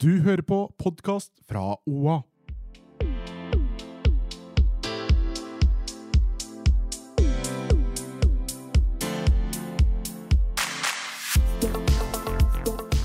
[0.00, 2.22] Du hører på podkast fra OA.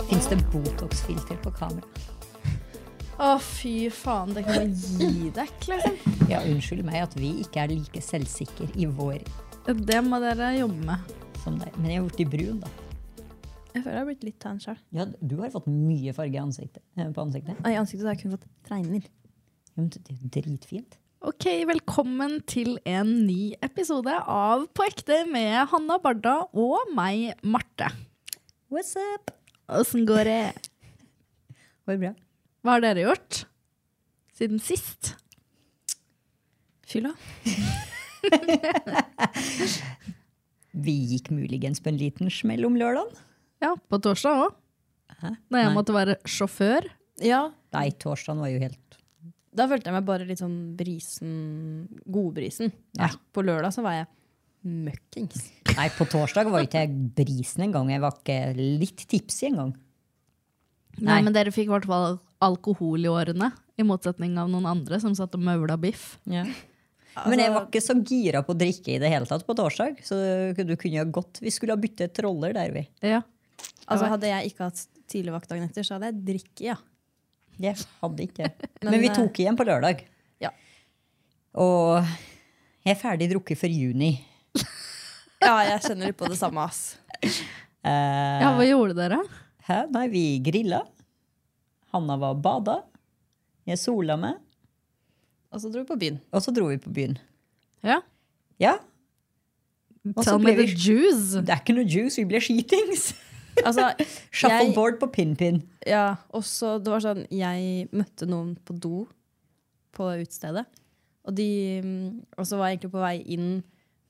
[0.09, 1.83] Fins det Botox-filter på kamera?
[3.19, 4.31] Å, fy faen.
[4.31, 5.99] Det kan bare gi deg, liksom.
[6.31, 9.19] Ja, unnskyld meg at vi ikke er like selvsikre i vår
[9.67, 11.15] Det må dere jobbe med.
[11.43, 11.75] som deg.
[11.75, 12.84] Men jeg har blitt brun, da.
[13.75, 14.77] Jeg føler jeg har blitt litt tan sjøl.
[14.95, 17.57] Ja, du har fått mye farge ansiktet, eh, på ansiktet.
[17.67, 19.03] I ansiktet har jeg kun fått treiner.
[19.03, 20.95] Ja, men det er jo dritfint.
[21.25, 27.89] Ok, velkommen til en ny episode av På ekte med Hanna Barda og meg, Marte.
[28.71, 29.33] What's up?
[29.67, 30.39] Åssen går det?
[31.83, 32.13] Går det bra?
[32.63, 33.41] Hva har dere gjort
[34.37, 35.15] siden sist?
[36.87, 37.11] Fylla?
[40.85, 43.11] Vi gikk muligens på en liten smell om lørdagen.
[43.65, 44.61] Ja, på torsdag òg.
[45.25, 45.75] Når jeg Nei.
[45.75, 46.85] måtte være sjåfør.
[47.23, 48.79] Ja, Nei, torsdagen var jo helt
[49.55, 51.35] da følte jeg meg bare litt sånn brisen,
[52.11, 52.73] godbrisen.
[52.99, 53.07] Ja.
[53.31, 54.07] På lørdag så var jeg
[54.65, 55.45] møkkings.
[55.77, 57.91] Nei, på torsdag var ikke jeg brisen engang.
[57.93, 59.73] Jeg var ikke litt tipsy engang.
[60.97, 61.21] Nei, Nei.
[61.27, 63.51] men dere fikk i hvert fall alkohol i årene.
[63.79, 66.15] I motsetning av noen andre som satt og møvla biff.
[66.31, 66.45] Ja.
[67.29, 70.01] Men jeg var ikke så gira på å drikke i det hele tatt på torsdag.
[70.03, 70.19] Så
[70.57, 72.83] du kunne jo godt Vi skulle ha byttet roller der, vi.
[73.07, 73.21] Ja.
[73.85, 76.77] Altså Hadde jeg ikke hatt tidligvakt dagen etter, så hadde jeg drikket, ja.
[77.55, 78.49] Det hadde ikke.
[78.83, 80.01] Men, Men vi eh, tok igjen på lørdag.
[80.43, 80.51] Ja.
[81.61, 82.01] Og
[82.85, 84.17] jeg er ferdig drukket for juni.
[85.45, 86.95] Ja, jeg kjenner litt på det samme, ass.
[87.21, 89.19] Uh, ja, hva gjorde dere?
[89.67, 89.83] hæ?
[89.93, 90.79] Nei, vi grilla.
[91.93, 92.79] Hanna var og bada.
[93.67, 94.39] Jeg sola meg.
[95.53, 96.17] Og så dro vi på byen.
[96.33, 97.19] Og så dro vi på byen.
[97.85, 97.99] Ja.
[98.57, 98.79] Ja,
[100.21, 101.41] Tell me the juice.
[101.41, 103.07] Det er ikke noe juice, vi ble skitings.
[103.63, 103.91] Altså,
[104.35, 105.61] Shuffleboard på pin-pin.
[105.87, 109.05] ja, og så det var sånn Jeg møtte noen på do
[109.95, 110.65] på utestedet.
[111.25, 111.47] Og, de,
[111.81, 113.47] mm, og så var jeg egentlig på vei inn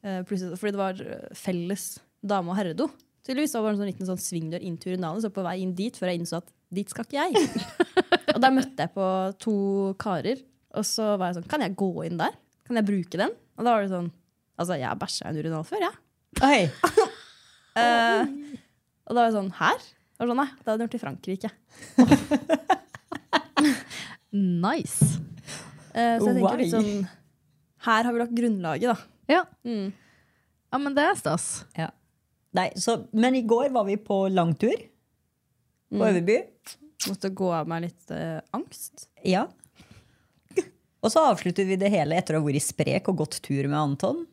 [0.04, 1.84] uh, plutselig, fordi det var eh, felles
[2.26, 2.90] dame- og herredo.
[3.26, 5.76] Tydeligvis var det en sånn liten sånn svingdør inn til urinalen, så på vei inn
[5.78, 7.54] dit før jeg innså at dit skal ikke jeg.
[8.34, 9.08] og der møtte jeg på
[9.46, 9.56] to
[10.02, 10.42] karer,
[10.76, 12.36] og så var jeg sånn Kan jeg gå inn der?
[12.68, 13.38] Kan jeg bruke den?
[13.56, 14.12] Og da var det sånn
[14.56, 16.02] Altså, jeg har bæsja i en urinal før, jeg.
[16.44, 16.60] Oi.
[17.76, 18.30] Eh,
[19.06, 19.86] og da var jeg sånn Her?
[20.16, 21.50] Var sånn, Nei, det hadde jeg gjort i Frankrike.
[24.36, 25.16] Nice.
[25.96, 26.58] Eh, så jeg tenker Why?
[26.60, 27.06] litt sånn
[27.86, 28.98] Her har vi lagt grunnlaget, da.
[29.32, 29.44] Ja.
[29.66, 29.94] Mm.
[30.74, 31.46] ja, men det er stas.
[31.78, 31.88] Ja.
[32.56, 34.76] Nei, så, men i går var vi på langtur
[35.96, 36.38] på Øverby.
[37.10, 39.08] Måtte gå av meg litt eh, angst.
[39.26, 39.46] Ja.
[41.06, 43.78] Og så avsluttet vi det hele etter å ha vært sprek og gått tur med
[43.78, 44.24] Anton.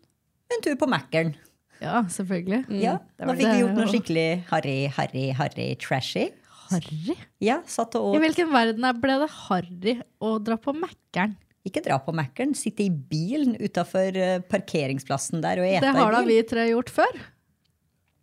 [0.52, 1.34] En tur på Mækkern.
[1.82, 2.60] Ja, selvfølgelig.
[2.80, 6.28] Ja, det da fikk vi gjort noe skikkelig harry, harry, harry, trashy.
[6.70, 7.16] Harry?
[7.42, 11.34] Ja, satt og I hvilken verden er- ble det harry å dra på Mækkern?
[11.68, 14.16] Ikke dra på Mækkern, sitte i bilen utafor
[14.50, 16.48] parkeringsplassen der og ete Det har da vi bil.
[16.48, 17.20] tre gjort før.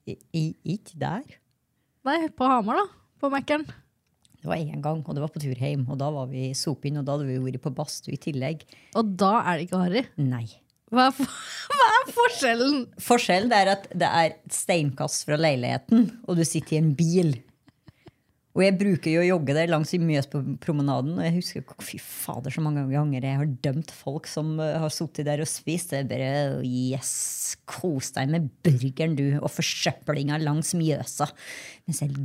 [0.10, 1.24] I, i- ikke der.
[2.08, 2.88] Nei, på Hamar, da.
[3.22, 3.68] På Mækkern.
[4.40, 5.86] Det var én gang, og det var på tur hjem.
[5.92, 8.62] Og da var vi sopinn, og da hadde vi vært på badstue i tillegg.
[8.96, 10.04] Og da er det ikke harry.
[10.18, 10.46] Nei.
[10.90, 12.80] Hva hva er forskjellen?
[13.04, 17.38] Forskjellen er at det er et steinkast fra leiligheten, og du sitter i en bil.
[18.58, 22.64] Og jeg bruker jo å jogge der langs Mjøspromenaden, og jeg husker fy fader så
[22.66, 25.94] mange ganger jeg har dømt folk som eh, har sittet der og spist.
[25.94, 27.14] Det er bare yes,
[27.70, 31.30] kos deg med burgeren, du, og forsøplinga langs Mjøsa.
[31.88, 32.18] Mens jeg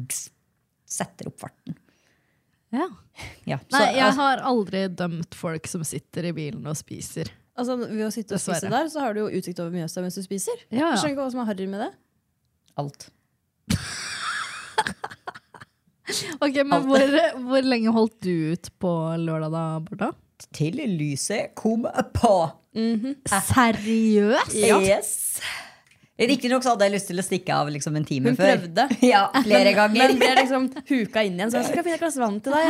[0.97, 1.79] setter opp farten.
[2.75, 2.89] Ja.
[3.47, 7.31] Ja, så, Nei, jeg altså, har aldri dømt folk som sitter i bilen og spiser.
[7.57, 10.17] Altså, Ved å sitte og spise der, så har du jo utsikt over Mjøsa mens
[10.19, 10.57] du spiser.
[10.71, 10.95] Ja, Jeg ja.
[10.99, 11.93] skjønner ikke hva som er harry med det.
[12.83, 13.11] alt.
[16.45, 17.15] Ok, men hvor,
[17.49, 18.91] hvor lenge holdt du ut på
[19.23, 20.11] lørdag, da, Borda?
[20.55, 22.33] Til lyset kom på.
[23.31, 24.53] Seriøst?
[24.55, 25.11] Yes.
[26.15, 28.53] Riktignok så hadde jeg lyst til å stikke av liksom en time Hun før.
[28.61, 28.85] prøvde.
[29.13, 29.99] Ja, flere ganger.
[29.99, 31.51] Men ble liksom huka inn igjen.
[31.51, 32.67] Så jeg skal finne et glass vann til deg.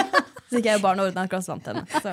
[0.52, 1.86] Så gikk jeg og barnet og ordna et glass vann til henne.
[2.04, 2.12] Så.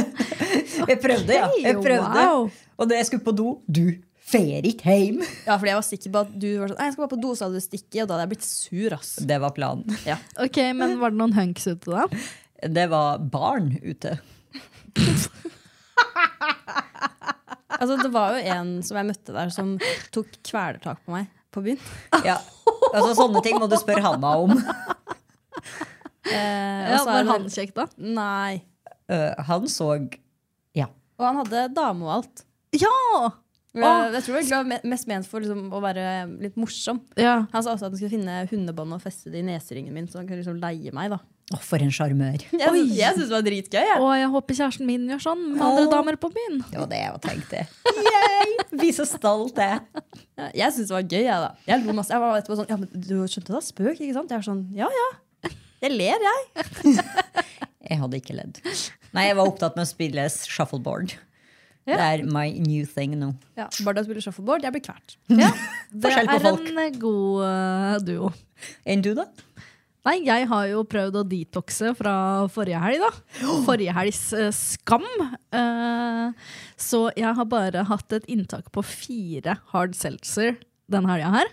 [0.90, 1.48] Jeg prøvde, ja.
[1.60, 2.22] Jeg prøvde.
[2.24, 2.46] Wow.
[2.80, 3.82] Og da jeg skulle på do, du
[4.30, 5.18] fer ikke hjem.
[5.44, 7.18] Ja, fordi jeg var sikker på at du var sånn «Nei, Jeg skal bare på
[7.20, 9.10] do, så hadde du stikket, og da hadde jeg blitt sur, ass.
[9.28, 9.98] Det var planen.
[10.08, 10.16] Ja.
[10.40, 12.06] Ok, Men var det noen hunks ute da?
[12.80, 14.16] Det var barn ute.
[17.78, 19.74] Altså, det var jo en som jeg møtte der, som
[20.14, 21.80] tok kvelertak på meg på byen.
[22.26, 22.38] Ja.
[22.90, 24.56] Altså, sånne ting må du spørre Hanna om.
[26.30, 27.86] Eh, Ja, var han kjekk, da?
[27.98, 28.60] Nei.
[29.10, 29.92] Uh, han så
[30.76, 30.86] Ja.
[31.18, 32.44] Og han hadde dame og alt.
[32.76, 33.30] Ja!
[33.70, 36.04] Jeg, jeg tror det var mest ment for liksom, å være
[36.42, 37.00] litt morsom.
[37.18, 37.36] ja.
[37.52, 40.18] Han sa også at han skulle finne hundebånd og feste det i neseringen min, så
[40.20, 41.12] han kunne liksom leie meg.
[41.14, 41.20] da
[41.50, 42.44] Å, for en sjarmør.
[42.54, 43.80] Jeg, synes- jeg syns det var dritgøy.
[43.88, 43.98] Jeg.
[43.98, 46.60] Og jeg håper kjæresten min gjør sånn med andre damer på byen.
[46.70, 47.62] Det var det jeg tenkte.
[48.06, 48.52] Yay!
[48.84, 49.80] Vi så stolt jeg.
[50.54, 51.24] Jeg syns det var gøy.
[51.26, 51.50] Jeg, da.
[51.66, 52.14] jeg lo masse.
[52.14, 54.30] Jeg var etterpå sånn Ja, men du skjønte det spøk, ikke sant?
[54.30, 55.08] Jeg var sånn Ja ja.
[55.80, 56.94] Jeg ler, jeg.
[57.90, 58.58] Jeg hadde ikke ledd.
[59.16, 61.16] Nei, jeg var opptatt med å spille shuffleboard.
[61.88, 63.32] Det er my new thing nå.
[63.58, 65.16] Ja, Barda spiller shuffleboard, jeg blir kvert.
[65.26, 68.30] Det Forskjell på er en eh, god eh, duo.
[68.86, 69.24] Enn du, da?
[70.08, 72.14] Nei, jeg har jo prøvd å detoxe fra
[72.52, 73.10] forrige helg, da.
[73.66, 75.04] Forrige helgs eh, skam.
[75.52, 80.56] Eh, så jeg har bare hatt et inntak på fire hard seltzer
[80.90, 81.52] denne helga her.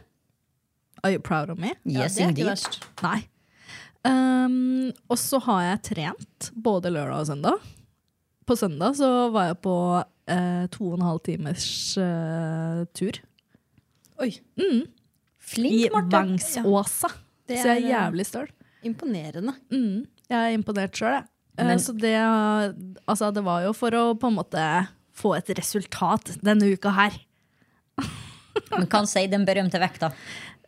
[1.03, 1.75] Are you proud of me?
[1.83, 2.79] Yes, det er ikke verst.
[3.03, 3.19] Nei.
[4.07, 7.67] Um, og så har jeg trent både lørdag og søndag.
[8.47, 9.77] På søndag så var jeg på
[10.31, 11.67] eh, to og en halv timers
[11.99, 13.19] eh, tur.
[14.23, 14.69] Oi, I
[15.37, 16.15] Flink, Marte.
[16.15, 17.11] Vangsåsa.
[17.47, 18.47] Det Så jeg er eh, jævlig støl.
[18.83, 19.53] imponerende.
[19.71, 21.25] Mm, jeg er imponert sjøl, jeg.
[21.57, 22.13] Eh, Men- så det,
[23.07, 27.15] altså, det var jo for å på en måte få et resultat denne uka her.
[28.71, 30.11] Men kan si den berømte vekta.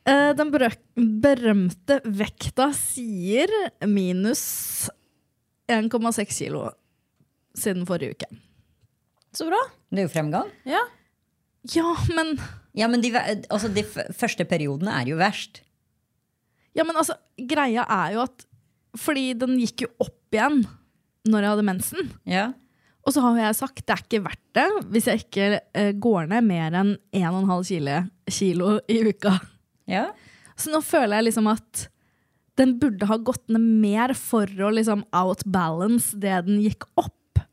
[0.06, 3.50] Eh, den berømte vekta sier
[3.86, 4.90] minus
[5.70, 6.70] 1,6 kilo
[7.58, 8.30] siden forrige uke.
[9.36, 9.60] Så bra.
[9.92, 10.50] Det er jo fremgang.
[10.66, 10.82] Ja.
[11.76, 12.40] Ja, men,
[12.74, 13.12] Ja, men de,
[13.52, 15.62] altså, de første periodene er jo verst.
[16.80, 17.18] Ja, men altså,
[17.50, 18.46] greia er jo at
[18.98, 20.64] Fordi den gikk jo opp igjen
[21.30, 22.10] når jeg hadde mensen.
[22.26, 22.48] Ja.
[23.06, 25.46] Og så har jeg sagt det er ikke verdt det hvis jeg ikke
[25.78, 28.00] eh, går ned mer enn 1,5 kilo,
[28.34, 29.36] kilo i uka.
[29.94, 30.10] ja.
[30.60, 31.86] Så nå føler jeg liksom at
[32.60, 37.44] den burde ha gått ned mer for å liksom outbalance det den gikk opp.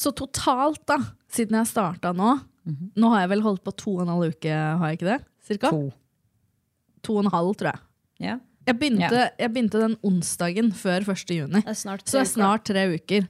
[0.00, 0.98] Så totalt, da,
[1.30, 4.48] siden jeg starta nå Nå har jeg vel holdt på to og en halv uke,
[4.48, 5.18] har jeg ikke det?
[5.44, 5.68] Cirka?
[5.68, 5.90] To.
[7.04, 7.82] To og en halv, tror jeg.
[8.24, 8.40] Ja.
[8.64, 11.32] Jeg begynte, jeg begynte den onsdagen før 1.
[11.36, 11.60] juni.
[11.66, 13.26] Det Så det er snart tre uker.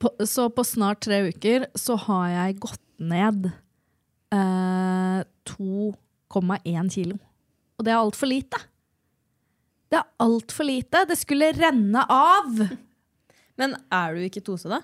[0.00, 3.50] På, så på snart tre uker så har jeg gått ned
[4.32, 5.20] eh,
[5.52, 7.18] 2,1 kilo.
[7.76, 8.62] Og det er altfor lite.
[9.90, 11.04] Det er altfor lite.
[11.10, 12.64] Det skulle renne av.
[13.60, 14.80] Men er du ikke tose, da?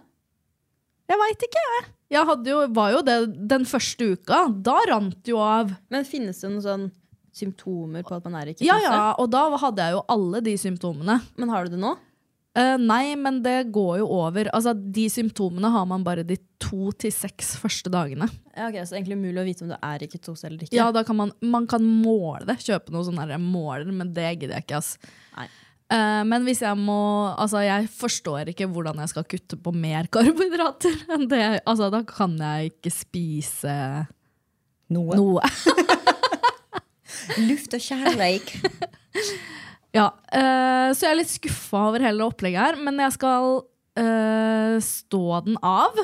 [1.06, 1.90] Jeg veit ikke, jeg.
[2.16, 3.16] Jeg jo, var jo det
[3.50, 4.44] den første uka.
[4.50, 5.72] Da rant det jo av.
[5.92, 6.88] Men finnes det noe sånn
[7.36, 8.68] symptomer på at man er i ketose?
[8.70, 11.20] Ja, ja, Og da hadde jeg jo alle de symptomene.
[11.36, 11.94] Men har du det nå?
[12.56, 14.48] Uh, nei, men det går jo over.
[14.56, 18.30] Altså, De symptomene har man bare de to til seks første dagene.
[18.56, 20.64] Ja, ok, Så det er egentlig umulig å vite om du er i ketose eller
[20.64, 20.72] ikke?
[20.78, 22.56] Ja, da kan man, man kan måle det.
[22.64, 24.80] Kjøpe noe sånn der måler, men det gidder jeg ikke.
[24.80, 24.96] ass.
[25.36, 25.46] Nei.
[25.92, 26.96] Uh, men hvis jeg må
[27.38, 31.44] Altså, jeg forstår ikke hvordan jeg skal kutte på mer karbohydrater enn det.
[31.62, 33.76] Altså, da kan jeg ikke spise
[34.88, 35.14] Noe.
[35.18, 35.42] noe.
[37.48, 38.54] Luft og kjærleik.
[39.96, 44.76] Ja, Uh, så jeg er litt skuffa over hele opplegget her, men jeg skal uh,
[44.84, 45.96] stå den av.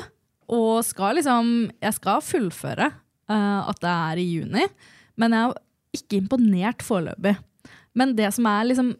[0.53, 4.65] Og skal liksom Jeg skal fullføre uh, at det er i juni,
[5.21, 7.35] men jeg er ikke imponert foreløpig.
[7.93, 8.95] Men det som er liksom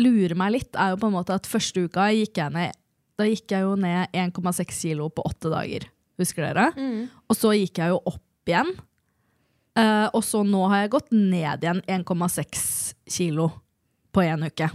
[0.00, 2.78] lurer meg litt, er jo på en måte at første uka gikk jeg ned
[3.20, 5.84] Da gikk jeg jo ned 1,6 kilo på åtte dager.
[6.20, 6.70] Husker dere?
[7.28, 8.72] Og så gikk jeg jo opp igjen.
[9.78, 12.64] Eh, og så nå har jeg gått ned igjen 1,6
[13.10, 13.50] kilo
[14.10, 14.70] på én uke.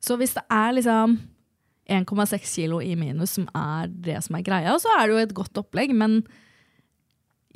[0.00, 1.18] Så hvis det er liksom
[1.90, 5.36] 1,6 kilo i minus som er det som er greia, så er det jo et
[5.36, 6.22] godt opplegg, men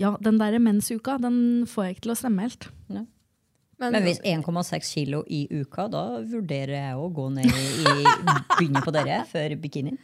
[0.01, 2.69] ja, den der mensuka, den får jeg ikke til å stemme helt.
[3.79, 7.95] Men hvis 1,6 kilo i uka, da vurderer jeg å gå ned i
[8.59, 9.99] begynne på dere før bikinien.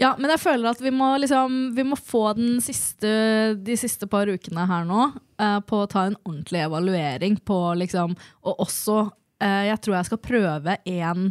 [0.00, 3.10] Ja, men jeg føler at vi må, liksom, vi må få den siste,
[3.54, 8.16] de siste par ukene her nå uh, på å ta en ordentlig evaluering på liksom
[8.42, 11.28] Og også uh, Jeg tror jeg skal prøve en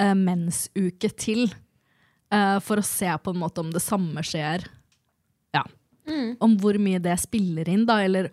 [0.00, 1.50] uh, mensuke til.
[2.62, 4.62] for å se på en måte om det samme skjer.
[5.50, 5.64] Ja.
[6.38, 7.96] Om hvor mye det spiller inn, da.
[8.06, 8.28] Eller,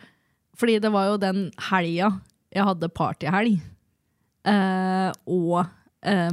[0.54, 1.40] fordi det var jo den
[1.72, 2.12] helga
[2.54, 3.58] jeg hadde partyhelg,
[5.26, 5.66] og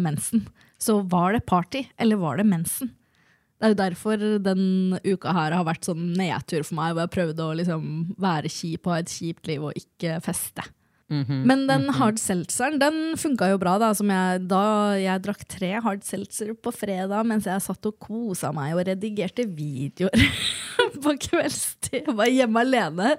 [0.04, 0.44] mensen.
[0.76, 2.92] Så var det party, eller var det mensen?
[3.64, 4.64] Det er jo derfor den
[5.06, 7.84] uka her har vært sånn nedtur for meg, hvor jeg prøvde å liksom
[8.20, 10.66] være kjip og ha et kjipt liv og ikke feste.
[11.08, 13.76] Men den hard seltzeren den funka jo bra.
[13.80, 14.64] Da som jeg, da
[14.98, 19.46] jeg drakk tre hard seltzer på fredag mens jeg satt og kosa meg og redigerte
[19.48, 20.24] videoer
[21.04, 22.02] på kveldstid.
[22.08, 23.14] Jeg var hjemme alene.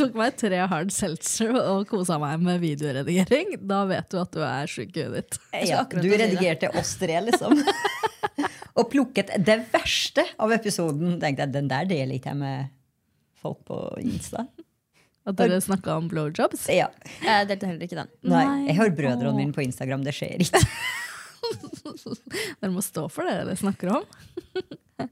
[0.00, 3.56] Tok meg tre hard seltzer og kosa meg med videoredigering.
[3.64, 5.40] Da vet du at du er sjuk i huet ditt.
[5.70, 7.60] Ja, du redigerte oss tre, liksom.
[8.74, 11.18] og plukket det verste av episoden.
[11.22, 12.72] Tenkte jeg, Den der deler ikke jeg med
[13.40, 14.46] folk på Insta.
[15.24, 16.66] At dere snakka om blowjobs.
[16.72, 16.90] Ja.
[17.24, 18.10] Jeg delte heller ikke den.
[18.28, 20.04] Nei, jeg har brødrene mine på Instagram.
[20.04, 20.60] Det skjer ikke.
[22.60, 24.06] Dere må stå for det dere snakker om.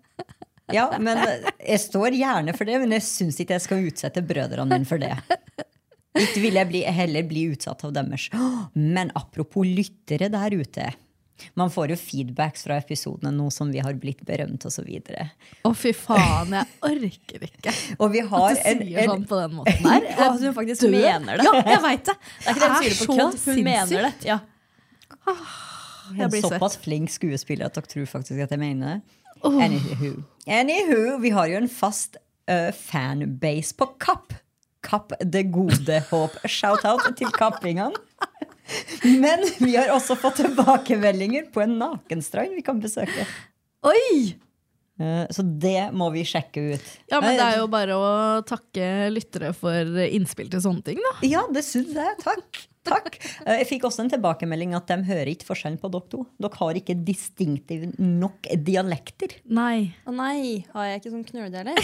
[0.73, 1.19] Ja, men
[1.59, 5.03] Jeg står gjerne for det, men jeg syns ikke jeg skal utsette brødrene mine for
[5.03, 5.11] det.
[6.17, 8.29] Ikke vil jeg bli, heller bli utsatt av deres.
[8.97, 10.87] Men apropos lyttere der ute.
[11.59, 14.89] Man får jo feedbacks fra episodene nå som vi har blitt berømt osv.
[14.89, 19.41] Å, fy faen, jeg orker ikke Og vi at du en, sier en sånn på
[19.41, 20.09] den måten her.
[20.19, 20.97] Og at hun faktisk død.
[20.99, 21.49] mener det.
[21.49, 22.17] Ja, jeg veit det.
[22.23, 23.23] Det er ikke det hun sier på så kødd.
[23.23, 23.67] Hun sinnssykt.
[23.71, 24.13] mener det.
[24.29, 24.39] Ja.
[26.13, 26.53] Jeg en blir svett.
[26.59, 29.19] såpass flink skuespiller at dere tror faktisk at jeg mener det.
[29.43, 30.13] Anywho.
[30.47, 32.19] Anywho, vi har jo en fast
[32.51, 34.35] uh, fanbase på Kapp.
[34.83, 36.39] Kapp det gode håp.
[36.47, 37.95] Shout-out til kappingene.
[39.03, 43.27] Men vi har også fått tilbakemeldinger på en nakenstrand vi kan besøke.
[43.89, 44.35] Oi!
[45.03, 46.91] Eh, Så det må vi sjekke ut.
[47.11, 48.11] Ja, men det er jo bare å
[48.47, 51.15] takke lyttere for innspill til sånne ting, da.
[51.27, 52.19] Ja, det syns jeg.
[52.23, 52.61] Takk.
[52.87, 53.17] Takk.
[53.47, 56.25] Eh, Jeg fikk også en tilbakemelding at de hører ikke forskjellen på dere to.
[56.43, 59.37] Dere har ikke distinktiv nok dialekter.
[59.47, 59.93] Nei.
[60.07, 61.79] Å nei, har jeg ikke sånn knøldeler?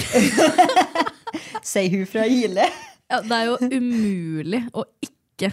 [1.69, 2.67] Sier hun fra Gile.
[3.09, 5.53] Ja, det er jo umulig å ikke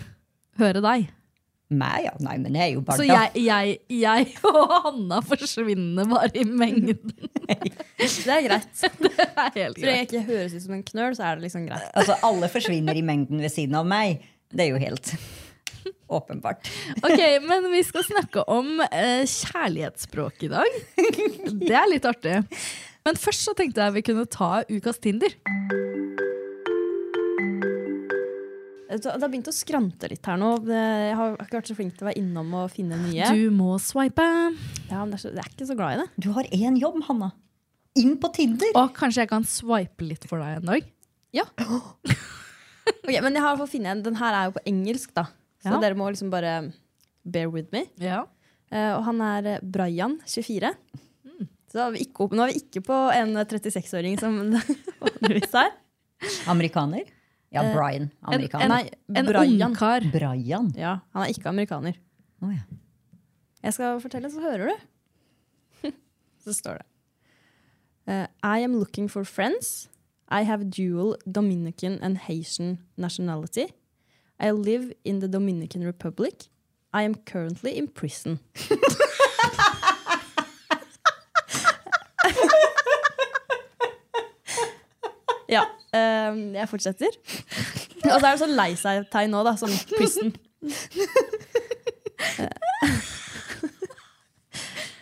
[0.60, 1.08] høre deg.
[1.76, 2.12] Nei, ja.
[2.22, 3.06] Nei, men jeg er jo Så Barda.
[3.10, 7.16] jeg, jeg, jeg og Hanna forsvinner bare i mengden.
[7.98, 8.84] Det er greit.
[9.02, 9.82] Det er helt greit.
[9.82, 11.90] lenge jeg ikke høres ut som en knøl, så er det liksom greit.
[11.98, 14.22] Altså, alle forsvinner i mengden ved siden av meg.
[14.54, 15.10] Det er jo helt
[16.06, 16.70] åpenbart.
[17.02, 20.78] Ok, Men vi skal snakke om eh, kjærlighetsspråk i dag.
[21.66, 22.44] Det er litt artig.
[23.06, 25.34] Men først så tenkte jeg vi kunne ta ukas Tinder.
[28.86, 30.50] Det har begynt å skrante litt her nå.
[30.70, 33.32] Jeg har ikke vært så flink til å være innom og finne nye.
[33.34, 34.26] Du må swipe.
[34.92, 36.08] Ja, men det er så, jeg er ikke så glad i det.
[36.22, 37.32] Du har én jobb, Hanna.
[37.98, 38.70] Inn på Tinder.
[38.78, 40.92] Og kanskje jeg kan swipe litt for deg en dag?
[41.36, 41.48] Ja.
[42.86, 44.02] Ok, men jeg har fått finne en.
[44.06, 45.24] Den her er jo på engelsk, da.
[45.64, 45.80] Så Ja.
[45.82, 46.72] dere må liksom bare
[47.26, 47.86] bear with me.
[47.98, 48.24] Ja.
[48.70, 50.70] Uh, og han er eh, Brian, 24.
[51.74, 54.38] Så er vi ikke, opp- nå er vi ikke på en 36-åring som
[55.02, 55.74] vanligvis er.
[56.54, 57.10] Amerikaner?
[57.56, 58.10] Ja, Eh, Brian.
[58.22, 58.90] Amerikaner.
[59.08, 59.70] En, En Brian.
[59.70, 60.02] ungkar.
[60.12, 60.72] Brian.
[60.76, 61.94] Ja, han er ikke amerikaner.
[62.42, 62.62] Oh, ja.
[63.64, 64.76] Jeg skal fortelle, så hører du.
[66.44, 66.86] så står det.
[68.08, 69.90] Uh, I am looking for friends.
[70.30, 73.66] I have dual Dominican and Haitian nationality.
[74.40, 76.50] I live in the Dominican Republic.
[76.94, 78.40] I am currently in prison.
[85.56, 85.64] ja,
[85.96, 87.14] eh, jeg fortsetter.
[88.12, 89.54] Og så er det sånn lei seg-tegn nå, da.
[89.60, 90.30] Sånn pusten.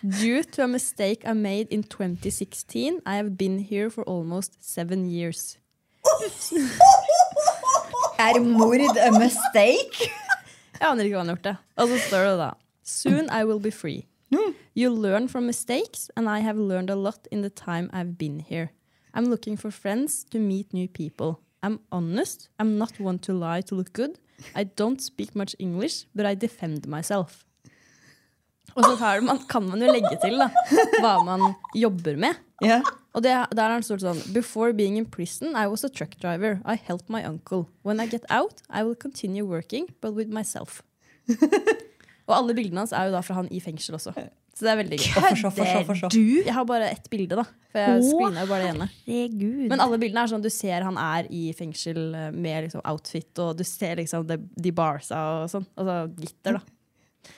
[0.03, 5.05] Due to a mistake I made in 2016, I have been here for almost seven
[5.09, 5.57] years.
[8.19, 10.11] Er mord a mistake?
[10.79, 11.55] Jeg aner ikke hva han har gjort det.
[11.79, 12.51] Og så står det da
[12.83, 14.05] Soon I will be free.
[14.75, 18.39] You learn from mistakes, and I have learned a lot in the time I've been
[18.39, 18.71] here.
[19.13, 21.39] I'm looking for friends to meet new people.
[21.61, 22.49] I'm honest.
[22.59, 24.19] I'm not one to lie to look good.
[24.55, 27.45] I don't speak much English, but I defend myself.
[28.75, 30.47] Og så man, kan man jo legge til da,
[31.03, 32.39] hva man jobber med.
[32.63, 32.81] Yeah.
[33.13, 36.17] Og det, der er det stort sånn Before being in prison, I was a truck
[36.21, 36.59] driver.
[36.65, 37.67] I helped my uncle.
[37.83, 40.81] When I get out, I will continue working, but with myself.
[42.27, 44.13] Og alle bildene hans er jo da fra han i fengsel også.
[44.53, 45.39] Så det er veldig gøy.
[45.97, 46.09] Så.
[46.13, 46.19] Du?
[46.45, 47.45] Jeg har bare ett bilde, da.
[47.73, 48.87] For jeg screena jo bare det ene.
[49.07, 49.63] Herregud.
[49.71, 53.31] Men alle bildene er sånn du ser han er i fengsel eh, med liksom outfit,
[53.41, 55.65] og du ser liksom de, de barsa og sånn.
[55.73, 57.33] Altså gitter, da.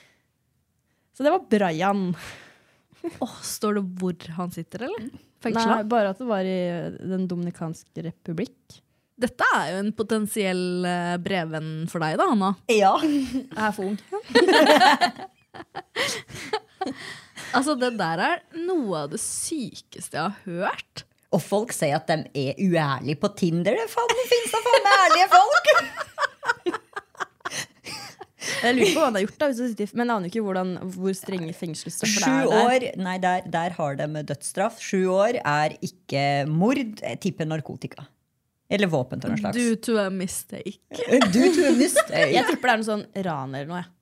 [1.16, 2.10] Så det var Brian.
[3.24, 5.08] Åh, står det hvor han sitter, eller?
[5.46, 6.58] Nei, bare at det var i
[7.00, 8.80] Den dominikanske republikk.
[9.16, 12.50] Dette er jo en potensiell eh, brevvenn for deg, da, Hanna.
[12.68, 12.92] Ja.
[13.00, 13.98] Jeg er for ung.
[17.56, 21.04] Altså, Det der er noe av det sykeste jeg har hørt.
[21.34, 23.76] Og folk sier at de er uærlige på Tinder.
[23.78, 25.66] Det faen, det finnes da faen meg ærlige folk!
[28.62, 29.46] Jeg lurer på hva han har gjort, da,
[29.98, 32.60] men jeg aner ikke hvordan, hvor strenge fengselsstraffer Sju det er der.
[32.66, 34.78] år, nei, der, der har de dødsstraff.
[34.82, 38.06] Sju år er ikke mord, jeg tipper narkotika.
[38.68, 39.56] Eller våpen til noe slags.
[39.56, 40.78] Due to a mistake.
[41.30, 42.30] Due to a mistake.
[42.34, 43.82] Jeg tipper det er noe sånn ran eller noe.
[43.84, 43.92] jeg.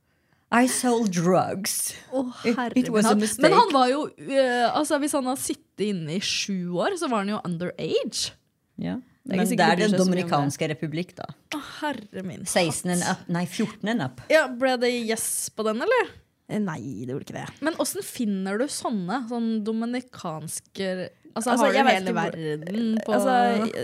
[0.55, 1.93] I sold drugs.
[2.15, 3.43] Å, herre It was a mistake.
[3.43, 7.09] Men han var jo uh, altså Hvis han har sittet inne i sju år, så
[7.11, 8.31] var han jo underage.
[8.81, 9.01] Ja.
[9.25, 11.31] Det Men det er Den dominikanske republikk, da.
[11.57, 14.21] Å, herre min 16 and up, nei, 14 and up.
[14.33, 16.11] Ja, Ble det yes på den, eller?
[16.53, 17.47] Eh, Nei, det gjorde ikke det.
[17.65, 20.91] Men åssen finner du sånne sånn dominikanske
[21.35, 23.37] Altså, Altså, Har du vet hele ikke verden på Altså,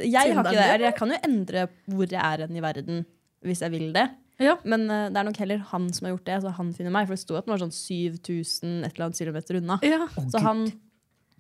[0.07, 0.66] jeg har ikke det.
[0.66, 3.04] Eller Jeg kan jo endre hvor jeg er hen i verden
[3.47, 4.07] hvis jeg vil det.
[4.40, 4.57] Ja.
[4.64, 6.38] Men uh, det er nok heller han som har gjort det.
[6.45, 9.21] Så han finner meg For det sto at den var sånn 7000 et eller annet
[9.21, 9.78] kilometer unna.
[9.85, 10.07] Ja.
[10.33, 10.66] så han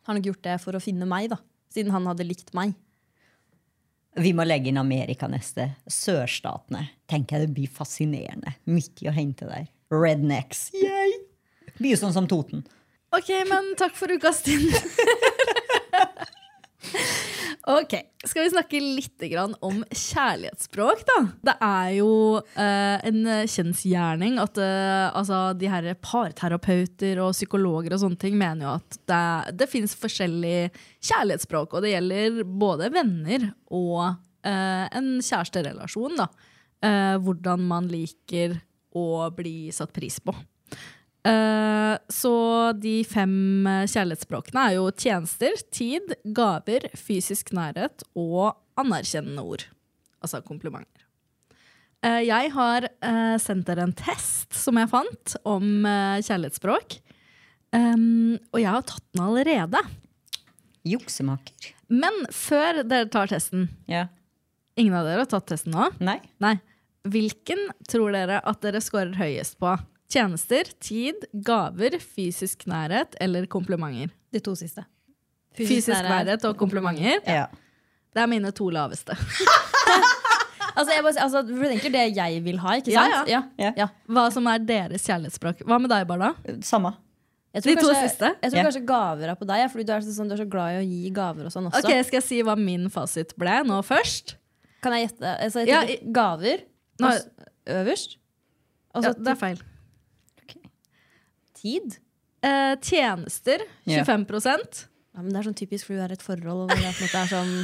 [0.08, 1.40] har nok gjort det for å finne meg, da.
[1.70, 2.74] Siden han hadde likt meg.
[4.18, 5.68] Vi må legge inn Amerika neste.
[5.86, 6.88] Sørstatene.
[7.10, 8.56] Tenker jeg det blir fascinerende.
[8.66, 9.68] Mye å hente der.
[9.94, 10.68] Rednecks.
[10.74, 11.14] Yay!
[11.80, 12.64] Mye sånn som Toten.
[13.14, 14.70] Ok, men takk for ukas stund.
[17.76, 19.24] ok, skal vi snakke litt
[19.60, 21.18] om kjærlighetsspråk, da?
[21.50, 22.12] Det er jo
[22.54, 28.66] eh, en kjensgjerning at eh, altså, de her parterapeuter og psykologer og sånne ting mener
[28.66, 30.70] jo at det, det fins forskjellige
[31.10, 34.14] kjærlighetsspråk, og det gjelder både venner og
[34.46, 36.30] eh, en kjæresterelasjon, da.
[36.80, 38.56] Eh, hvordan man liker
[38.96, 40.32] å bli satt pris på.
[41.26, 42.34] Eh, så
[42.80, 49.66] de fem eh, kjærlighetsspråkene er jo tjenester, tid, gaver, fysisk nærhet og anerkjennende ord.
[50.24, 51.04] Altså komplimenter.
[52.00, 52.88] Eh, jeg har
[53.42, 56.96] sendt dere en test som jeg fant om kjærlighetsspråk.
[57.70, 59.82] Og jeg har tatt den allerede.
[60.88, 61.68] Juksemaker.
[61.92, 64.08] Men før dere tar testen Ja.
[64.80, 65.90] Ingen av dere har tatt testen nå?
[66.00, 66.16] Nei.
[66.42, 66.54] Nei.
[67.10, 69.74] Hvilken tror dere at dere scorer høyest på?
[70.10, 74.10] Tjenester, tid, gaver, fysisk nærhet eller komplimenter?
[74.34, 74.82] De to siste.
[75.56, 77.20] Fysisk, nærhet og komplimenter.
[77.26, 77.46] Ja.
[78.14, 79.14] Det er mine to laveste.
[80.70, 83.28] Altså, jeg bare, altså, du tenker det jeg vil ha, ikke sant?
[83.28, 83.40] ja.
[83.58, 83.72] Ja.
[83.76, 83.86] ja.
[84.08, 85.64] Hva som er deres kjærlighetsspråk?
[85.66, 86.30] Hva med deg, Barda?
[86.64, 86.92] Samme.
[87.52, 88.28] Jeg De tror, to kanskje, siste?
[88.38, 90.76] jeg tror kanskje gaver er på deg, fordi du er, sånn, du er så glad
[90.76, 91.82] i å gi gaver og sånn også.
[91.82, 94.36] Ok, Skal jeg si hva min fasit ble nå først?
[94.80, 95.34] Kan jeg gjette?
[95.48, 95.82] Altså, jeg Ja,
[96.20, 96.62] gaver
[97.02, 97.12] Nå-
[97.80, 98.16] øverst.
[98.94, 99.60] Også, Ja, det er feil.
[101.60, 101.98] Tid.
[102.42, 104.04] Eh, tjenester Ja.
[104.04, 106.64] 25 Ja, men det er sånn typisk, for du er i et forhold.
[106.64, 107.54] Og det er, er sånn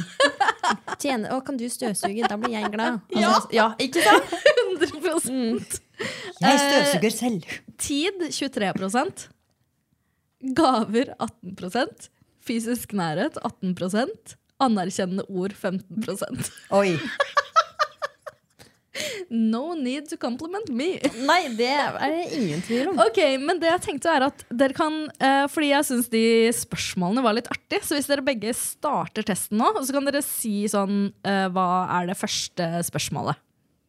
[1.01, 2.27] Tjene, å, kan du støvsuge?
[2.27, 2.99] Da blir jeg glad.
[3.15, 4.35] Altså, ja, ikke sant?
[4.67, 5.79] 100
[6.43, 7.55] Jeg støvsuger selv.
[7.81, 9.27] Tid 23%
[10.57, 12.09] Gaver 18%
[12.47, 13.73] Fysisk nærhet 18
[14.63, 16.97] Anerkjennende ord 15 Oi.
[19.29, 20.93] No need to compliment me.
[21.27, 23.01] Nei, det er det ingen tvil om.
[23.03, 26.23] Ok, men det jeg tenkte er at dere kan eh, Fordi jeg syns de
[26.55, 27.83] spørsmålene var litt artige.
[27.83, 31.67] Så hvis dere begge starter testen nå, så kan dere si sånn eh, Hva
[31.99, 33.43] er det første spørsmålet?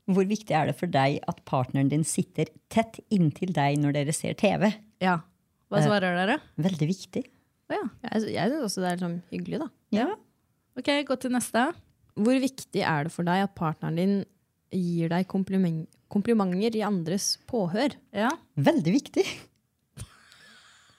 [0.08, 4.14] Hvor viktig er det for deg at partneren din sitter tett inntil deg når dere
[4.16, 4.70] ser TV?
[5.04, 5.18] Ja.
[5.68, 6.38] Hva svarer dere?
[6.64, 7.26] Veldig viktig.
[7.68, 7.82] Ja.
[8.08, 9.68] Jeg, jeg syns også det er sånn hyggelig, da.
[9.94, 10.08] Ja.
[10.80, 11.68] Ok, gå til neste.
[12.18, 14.16] Hvor viktig er det for deg at partneren din
[14.74, 17.94] gir deg kompliment, komplimenter i andres påhør?
[18.16, 18.30] Ja.
[18.56, 19.24] Veldig viktig.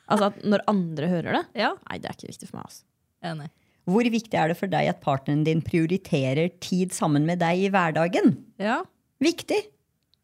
[0.10, 1.44] Altså at når andre hører det?
[1.62, 1.74] ja.
[1.90, 2.70] Nei, det er ikke viktig for meg.
[2.70, 2.86] altså.
[3.30, 3.50] Enig.
[3.90, 7.70] Hvor viktig er det for deg at partneren din prioriterer tid sammen med deg i
[7.74, 8.36] hverdagen?
[8.62, 8.80] Ja.
[9.22, 9.60] Viktig.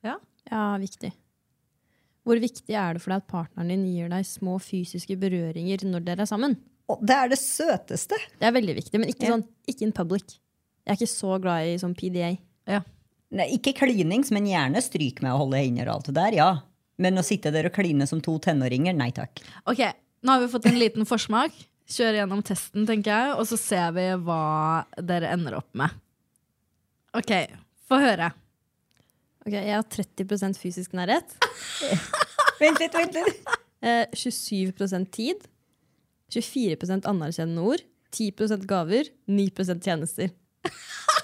[0.05, 0.17] Ja.
[0.51, 1.11] Ja, viktig.
[2.25, 6.05] Hvor viktig er det for deg at partneren din gir deg små fysiske berøringer når
[6.07, 6.57] dere er sammen?
[6.89, 8.17] Og det er det søteste.
[8.39, 9.33] Det er veldig viktig, men ikke, Ja.
[9.37, 10.37] sånn, ikke in public.
[10.85, 12.37] Jeg er ikke så glad i sånn PDA.
[12.69, 12.81] ja.
[13.35, 16.49] Nei, ikke klinings, men gjerne stryk med å holde hender og alt det der, ja.
[17.01, 19.41] Men å sitte der og kline som to tenåringer, nei takk.
[19.67, 19.81] Ok,
[20.23, 21.55] nå har vi fått en liten forsmak.
[21.91, 25.93] Kjør gjennom testen, tenker jeg, og så ser vi hva dere ender opp med.
[27.15, 27.33] Ok,
[27.89, 28.31] få høre.
[29.45, 31.35] Ok, Jeg har 30 fysisk nærhet.
[32.61, 33.51] Vent litt, vent litt.
[33.85, 35.43] Eh, 27% tid.
[36.33, 37.83] 24% anerkjennende ord.
[38.15, 39.11] 10% gaver.
[39.27, 40.31] 9% tjenester.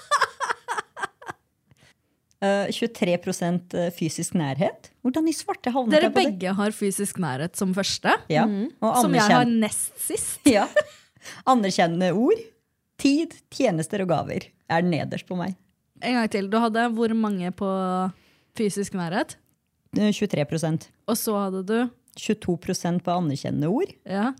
[2.42, 4.88] Eh, 23% fysisk nærhet.
[5.06, 6.24] Hvordan i svarte havnet Dere jeg på det?
[6.24, 8.42] Dere begge har fysisk nærhet som første, Ja.
[8.82, 10.40] Og som jeg har nest sist.
[10.56, 10.66] ja.
[11.46, 12.40] Anerkjennende ord,
[12.98, 15.54] tid, tjenester og gaver er nederst på meg.
[16.02, 16.48] En gang til.
[16.50, 17.68] Du hadde hvor mange på
[18.58, 19.36] fysisk nærhet?
[19.96, 21.76] Eh, 23% Og så hadde du
[22.18, 24.32] 22% på anerkjennende ord, Ja.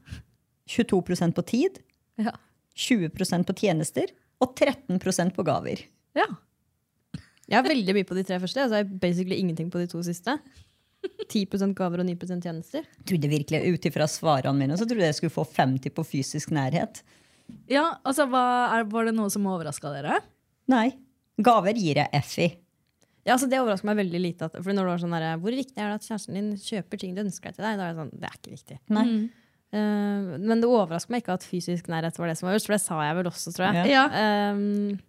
[0.69, 1.79] 22% på tid,
[2.19, 2.33] Ja.
[2.77, 4.11] 20% på tjenester
[4.41, 5.87] og 13% på gaver.
[6.17, 6.27] ja.
[7.53, 8.65] Jeg har veldig mye på de tre første.
[8.65, 10.39] Altså jeg har basically ingenting på de to siste.
[11.29, 12.87] 10% gaver og 9 tjenester.
[12.87, 16.05] Jeg trodde virkelig Ut ifra svarene mine så trodde jeg jeg skulle få 50 på
[16.07, 17.03] fysisk nærhet.
[17.69, 18.45] Ja, altså, hva
[18.79, 20.23] er, Var det noe som overraska dere?
[20.73, 20.93] Nei.
[21.43, 22.49] Gaver gir jeg F i.
[23.27, 24.49] Ja, altså Det overrasker meg veldig lite.
[24.49, 27.03] At, fordi når det var sånn der, Hvor viktig er det at kjæresten din kjøper
[27.03, 27.79] ting du ønsker deg til deg?
[27.79, 28.81] Da er det sånn, det er ikke viktig.
[28.97, 29.07] Nei.
[29.73, 32.77] Eh, men det overrasker meg ikke at fysisk nærhet var det som var øverst, for
[32.77, 33.93] det sa jeg vel også, tror jeg.
[33.93, 34.05] Ja.
[34.23, 35.03] Eh,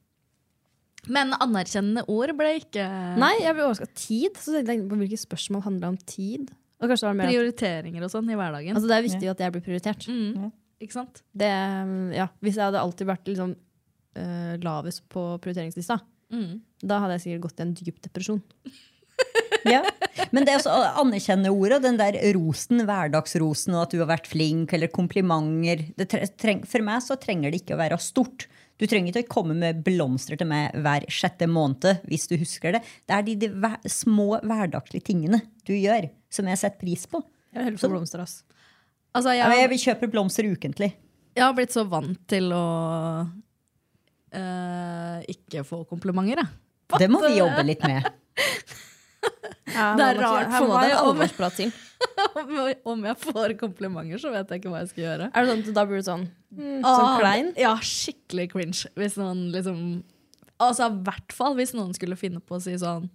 [1.11, 2.83] Men anerkjennende ord ble ikke
[3.19, 3.87] nei, jeg ble overraska.
[3.97, 4.37] Tid.
[4.39, 6.51] Så tenkte jeg på Hvilke spørsmål handla om tid?
[6.79, 8.75] Og kanskje det var mer at, prioriteringer og sånn i hverdagen.
[8.75, 10.07] altså Det er viktig at jeg blir prioritert.
[10.07, 10.51] mm.
[10.83, 11.21] Ikke sant?
[11.31, 11.47] Det,
[12.17, 13.53] ja, hvis jeg hadde alltid vært liksom,
[14.19, 15.99] eh, lavest på prioriteringslista,
[16.33, 16.61] Mm.
[16.81, 18.41] da hadde jeg sikkert gått i en dyp depresjon.
[19.63, 19.79] Ja.
[20.33, 24.09] Men det er også å anerkjenne ordet, den der rosen, hverdagsrosen, og at du har
[24.09, 25.85] vært flink, eller komplimenter.
[25.95, 28.47] Det tre treng, for meg så trenger det ikke å være stort.
[28.81, 32.75] Du trenger ikke å komme med blomster til meg hver sjette måned hvis du husker
[32.77, 32.81] det.
[33.07, 37.21] Det er de, de hver, små hverdagslige tingene du gjør, som jeg setter pris på.
[37.53, 38.41] Jeg vil heller for blomster, ass.
[39.13, 40.93] Altså, Ja, jeg, Jeg kjøper blomster ukentlig.
[41.35, 42.65] jeg har blitt så vant til å
[44.33, 46.49] uh, ikke få komplimenter, jeg.
[46.99, 48.05] Det må vi jobbe litt med.
[49.73, 51.73] Ja, Det er rart for meg det meg en
[52.91, 55.29] om- jeg får komplimenter, så vet jeg ikke hva jeg skal gjøre.
[55.33, 57.51] Er det sånn at da blir du sånn mm, Ah, Sånn klein?
[57.59, 58.91] Ja, skikkelig cringe.
[58.99, 59.79] Hvis noen liksom
[60.63, 63.09] Altså, i hvert fall hvis noen skulle finne på å si sånn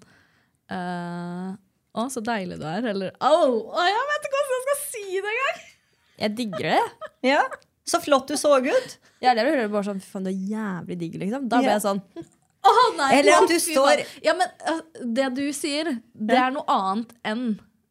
[0.72, 1.54] uh,
[1.98, 2.88] Å, så deilig du er.
[2.92, 3.62] Eller Au!
[3.72, 5.62] Å, jeg vet ikke hvordan jeg skal si det engang!
[6.18, 6.80] Jeg digger det.
[7.32, 7.44] Ja,
[7.88, 8.98] Så flott du så ut!
[9.22, 11.48] det er hører bare sånn Fy faen, du er jævlig digg, liksom.
[11.50, 11.78] Da blir Ja.
[11.78, 12.02] jeg sånn
[12.68, 14.80] Å, nei, Eller at du står- Ja, men eh,
[15.14, 17.44] det du sier, det er noe annet enn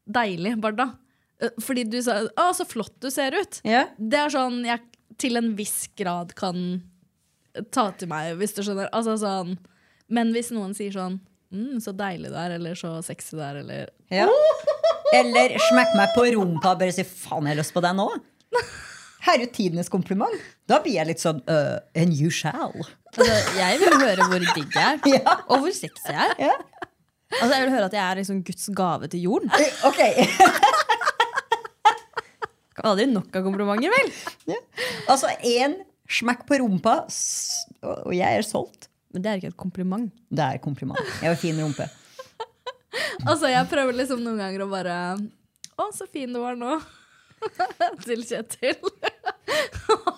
[0.07, 0.89] deilig, Barda.
[1.41, 3.61] Eh, fordi du sa 'Å, så flott du ser ut'.
[3.63, 3.85] Ja.
[3.99, 4.79] Det er sånn jeg
[5.17, 6.81] til en viss grad kan
[7.71, 8.89] ta til meg, hvis du skjønner.
[8.93, 9.57] Altså sånn
[10.09, 11.19] Men hvis noen sier sånn
[11.51, 14.27] mm, 'Så deilig du er', eller 'så sexy du er', eller Ja.
[15.13, 18.09] Eller smekk meg på rumpa og bare si 'faen, jeg har lyst på deg nå'.
[19.21, 20.39] Her er jo tidenes kompliment.
[20.67, 22.71] Da blir jeg litt sånn uh, And you shall.
[23.17, 25.35] altså, Jeg vil høre hvor digg jeg er, Ja.
[25.49, 26.35] og hvor sexy jeg er.
[26.39, 26.53] Ja.
[27.41, 29.51] Altså, jeg vil høre at jeg er liksom Guds gave til jorden.
[29.51, 29.67] Eh,
[32.77, 32.83] Ok.
[32.85, 34.57] Aldri nok av komplimenter, vel?
[35.11, 36.99] Altså én smekk på rumpa,
[37.83, 38.87] og jeg er solgt.
[39.13, 40.11] Men det er ikke et kompliment.
[40.29, 40.99] Det er kompliment.
[41.23, 41.87] Jeg har fin rumpe.
[43.27, 44.93] Altså, jeg prøver liksom noen ganger å bare
[45.77, 46.79] 'Å, så fin du var nå'.
[48.07, 48.77] til Kjetil.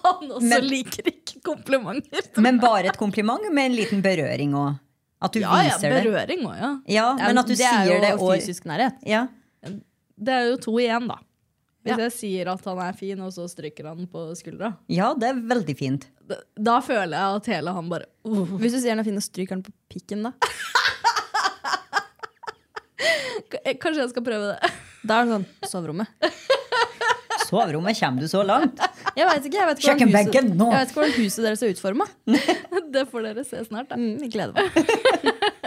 [0.05, 2.23] Han også Men- liker ikke komplimenter.
[2.39, 4.77] Men bare et kompliment med en liten berøring òg?
[5.21, 6.03] At du Ja, ja, berøring det.
[6.05, 6.71] berøring òg, ja.
[6.87, 8.95] Ja, men at du det er sier jo det og fysisk nærhet.
[9.05, 9.27] ja.
[10.19, 11.17] Det er jo to igjen, da.
[11.79, 11.97] Hvis Ja.
[12.09, 14.73] jeg sier at han er fin, og så stryker han på skuldra.
[14.91, 16.09] ja, det er veldig fint.
[16.27, 18.57] Da, da føler jeg at hele han bare uh.
[18.59, 20.33] Hvis du sier han er fin, og stryker han på pikken, da.
[23.63, 24.71] Eh, Kanskje jeg skal prøve det.
[25.07, 26.11] Da er det sånn soverommet.
[27.49, 28.77] Soverommet, kommer du så langt?
[29.17, 30.67] Jeg vet ikke, jeg vet ikke hvordan huset, nå!
[30.69, 32.05] jeg vet ikke hvordan huset deres er utforma.
[32.93, 33.97] Det får dere se snart, da.
[33.97, 34.69] Mm, jeg gleder meg.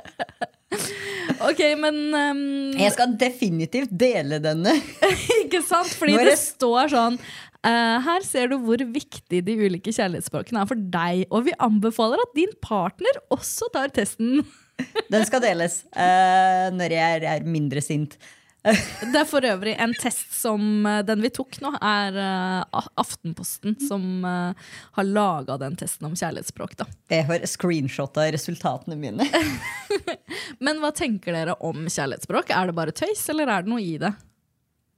[1.51, 2.43] Ok, men um,
[2.79, 4.75] Jeg skal definitivt dele denne.
[5.43, 5.91] Ikke sant?
[5.99, 7.19] Fordi det det- står sånn
[7.63, 12.19] Uh, Her ser du hvor viktig de ulike kjærlighetsspråkene er for deg, og vi anbefaler
[12.19, 14.41] at din partner også tar testen.
[15.13, 18.17] Den skal deles uh, når jeg er mindre sint.
[18.63, 23.75] Det er for øvrig en test som eh, den vi tok nå, er uh, Aftenposten
[23.83, 24.55] som uh,
[24.95, 26.77] har laga den testen om kjærlighetsspråk.
[26.79, 26.87] Da.
[27.11, 29.27] Jeg har screenshotta resultatene mine.
[30.65, 32.53] Men hva tenker dere om kjærlighetsspråk?
[32.55, 34.13] Er det bare tøys, eller er det noe i det?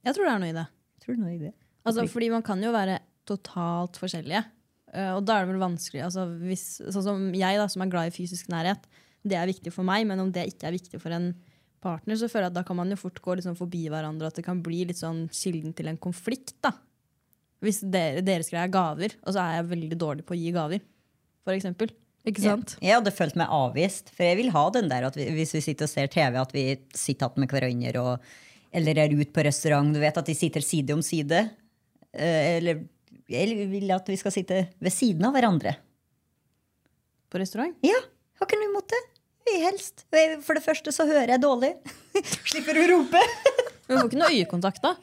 [0.05, 0.67] Jeg tror det er noe i det.
[1.01, 1.55] Tror noe i det?
[1.85, 4.43] Altså, fordi man kan jo være totalt forskjellige.
[4.93, 7.89] Uh, og da er det vel vanskelig altså, hvis, Sånn som jeg, da, som er
[7.89, 8.85] glad i fysisk nærhet.
[9.25, 11.31] Det er viktig for meg, men om det ikke er viktig for en
[11.85, 14.39] partner, så føler jeg at da kan man jo fort gå liksom forbi hverandre, at
[14.39, 16.57] det kan bli litt sånn kilden til en konflikt.
[16.65, 16.73] da.
[17.63, 20.51] Hvis dere, deres greie er gaver, og så er jeg veldig dårlig på å gi
[20.55, 20.83] gaver,
[21.45, 21.93] for eksempel.
[22.25, 22.73] Ikke sant?
[22.79, 25.53] Jeg, jeg hadde følt meg avvist, for jeg vil ha den der at vi, hvis
[25.53, 26.65] vi sitter og ser TV, at vi
[26.97, 28.35] sitter igjen med hverandre, og,
[28.75, 29.93] eller er ute på restaurant.
[29.93, 31.43] Du vet at de sitter side om side.
[32.11, 32.81] Eh, eller
[33.31, 35.75] jeg vil at vi skal sitte ved siden av hverandre.
[37.29, 37.77] På restaurant.
[37.85, 37.97] Ja,
[38.39, 39.01] har ikke noe imot det.
[39.45, 40.05] Helst.
[40.45, 41.71] For det første så hører jeg dårlig.
[42.49, 43.23] Slipper å rope.
[43.85, 44.95] Men vi får ikke noe øyekontakt, da.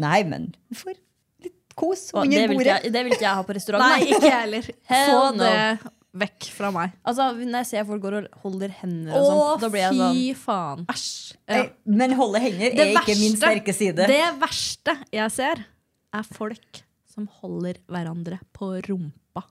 [0.00, 0.94] Nei, men vi får
[1.44, 2.70] litt kos Hva, under det, bordet.
[2.72, 3.84] jeg, det vil ikke jeg ha på restaurant.
[3.84, 4.70] Nei, ikke jeg heller.
[5.10, 5.42] Få no.
[5.44, 6.94] det vekk fra meg.
[7.08, 10.16] Altså, Når jeg ser folk går og holder hender, og Å, da blir jeg sånn
[10.16, 10.86] fy faen.
[10.92, 11.10] Æsj.
[11.48, 11.66] Ja.
[12.00, 14.08] Men holde henger Det er ikke min sterke side.
[14.08, 15.64] Det verste jeg ser,
[16.12, 19.44] er folk som holder hverandre på rumpa.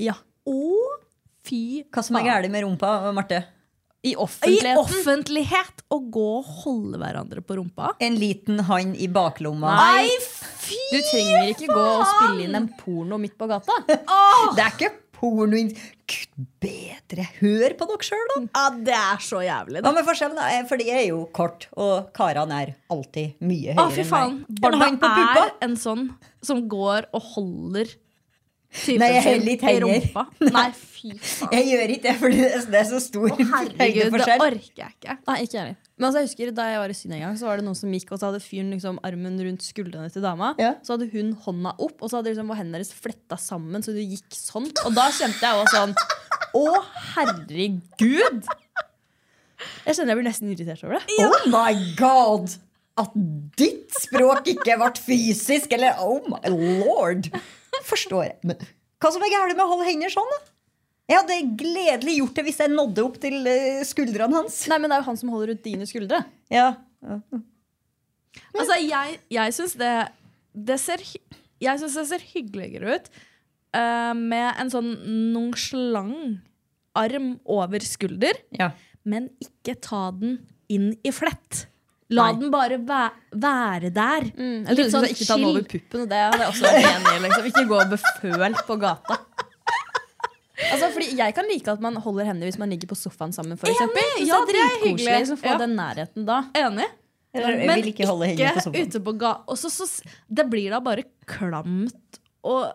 [0.00, 0.16] Ja.
[0.48, 0.58] Å,
[1.46, 2.30] fy Hva som er faen.
[2.32, 3.42] galt med rumpa, Marte?
[4.02, 4.16] I I
[4.80, 7.90] offentlighet å gå og holde hverandre på rumpa.
[8.00, 9.74] En liten hand i baklomma.
[9.76, 10.08] Nei,
[10.56, 13.76] fy Du trenger ikke gå og spille inn en porno midt på gata.
[13.86, 13.98] Det
[14.64, 15.60] er ikke porno
[16.10, 18.38] Gud bedre, hør på dere sjøl, da!
[18.56, 19.76] Ja, det er så jævlig.
[19.78, 19.92] Ja, Da.
[19.92, 23.92] men forskjellen er, For de er jo kort, og karene er alltid mye høyere Å,
[23.94, 24.40] fy faen.
[24.48, 24.96] enn meg.
[25.04, 26.06] Hand er en sånn
[26.42, 27.92] som går og holder
[28.70, 30.04] typen Nei, jeg heller litt henger.
[30.56, 31.52] Nei, fy faen.
[31.56, 35.16] Jeg gjør ikke det, for det er- er så stor Herregud, det orker jeg ikke.
[35.26, 35.76] Nei, ikke jeg heller.
[36.00, 37.76] Men altså, jeg husker Da jeg var i Syden en gang, så var det noen
[37.76, 40.54] som gikk, og så hadde fyren liksom armen rundt skuldrene til dama.
[40.60, 40.74] Ja.
[40.86, 43.92] Så hadde hun hånda opp, og så hadde liksom var hendene deres fletta sammen, så
[43.96, 44.70] det gikk sånn.
[44.86, 45.94] Og da kjente jeg også sånn
[46.56, 46.64] Å,
[47.14, 48.48] herregud!
[49.84, 51.20] Jeg kjenner jeg blir nesten irritert over det.
[51.20, 52.54] Oh my god!
[53.00, 53.12] At
[53.60, 57.28] ditt språk ikke ble fysisk, eller oh my lord!
[57.86, 58.38] Forstår jeg.
[58.46, 58.60] Men
[59.00, 60.40] hva som er gærent med å holde hender sånn, da?
[61.10, 64.60] Jeg hadde gledelig gjort det hvis jeg nådde opp til eh, skuldrene hans.
[64.70, 66.20] Nei, men Det er jo han som holder rundt dine skuldre.
[66.52, 66.68] Ja.
[68.52, 69.94] Altså, jeg, jeg syns det,
[70.54, 73.10] det ser Jeg synes det ser hyggeligere ut
[73.74, 74.92] uh, med en sånn
[75.34, 76.38] nonchalant
[76.98, 78.72] arm over skulder, ja.
[79.06, 80.40] men ikke ta den
[80.70, 81.64] inn i flett.
[82.10, 82.38] La Nei.
[82.40, 83.00] den bare væ
[83.38, 84.24] være der.
[84.34, 86.88] Jeg trodde du sånn skulle ikke ta den over puppen, det hadde jeg også vært
[86.90, 87.20] enig i.
[87.26, 87.44] Liksom.
[87.52, 89.18] Ikke gå befølt på gata.
[90.70, 93.56] Altså, fordi Jeg kan like at man holder hender hvis man ligger på sofaen sammen.
[93.60, 94.02] For eksempel.
[94.18, 94.26] Enig!
[94.28, 95.58] Ja, det er dritkoselig liksom, få Ja.
[95.62, 96.40] den nærheten da.
[96.54, 96.88] Enig.
[97.32, 99.30] Jeg Men ikke hendene på ute på ga...
[99.46, 102.72] Og så, så, s- det blir da bare klamt og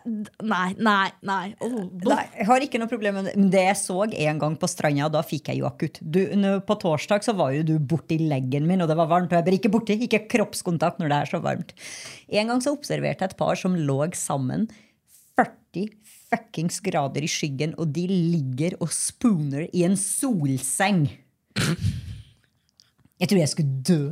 [0.00, 1.52] Nei, nei, nei.
[1.60, 1.84] Oh.
[2.06, 3.34] Nei, jeg har ikke noe problem med det.
[3.52, 6.00] Det jeg så en gang på stranda, da fikk jeg jo akutt.
[6.00, 6.20] Du,
[6.66, 9.32] på torsdag så var jo du borti leggen min, og det var varmt.
[9.32, 11.74] Og jeg bare ikke borti, ikke kroppskontakt når det er så varmt.
[12.32, 14.66] En gang så observerte jeg et par som lå sammen
[15.38, 15.88] 40
[16.32, 21.06] fuckings grader i skyggen, og de ligger og spooner i en solseng.
[23.20, 24.04] Jeg tror jeg skulle dø.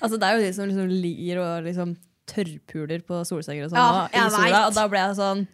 [0.00, 1.96] Altså, det er jo de som liksom ligger og liksom
[2.30, 3.80] tørrpuler på solsenger og sånn.
[3.80, 5.44] Ja, i sola, og da ble jeg sånn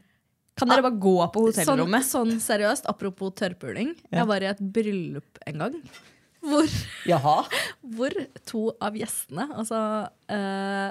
[0.58, 2.04] Kan dere bare gå på Sånn, hotellrommet?
[2.04, 3.94] sånn seriøst, apropos tørrpuling.
[4.12, 5.78] Jeg var i et bryllup en gang.
[6.42, 6.66] Hvor,
[7.08, 7.36] Jaha.
[7.96, 8.16] hvor
[8.48, 9.78] to av gjestene, altså
[10.34, 10.90] øh,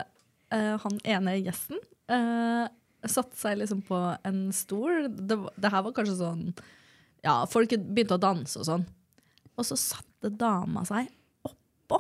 [0.56, 2.66] øh, han ene gjesten, øh,
[3.06, 5.10] satte seg liksom på en stol.
[5.12, 6.48] Det, det her var kanskje sånn
[7.26, 8.88] Ja, folk begynte å danse og sånn.
[9.60, 11.12] Og så satte dama seg
[11.46, 12.00] oppå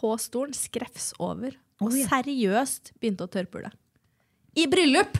[0.00, 3.70] på stolen, skrevs over, og seriøst begynte å tørrpule.
[4.58, 5.18] I bryllup!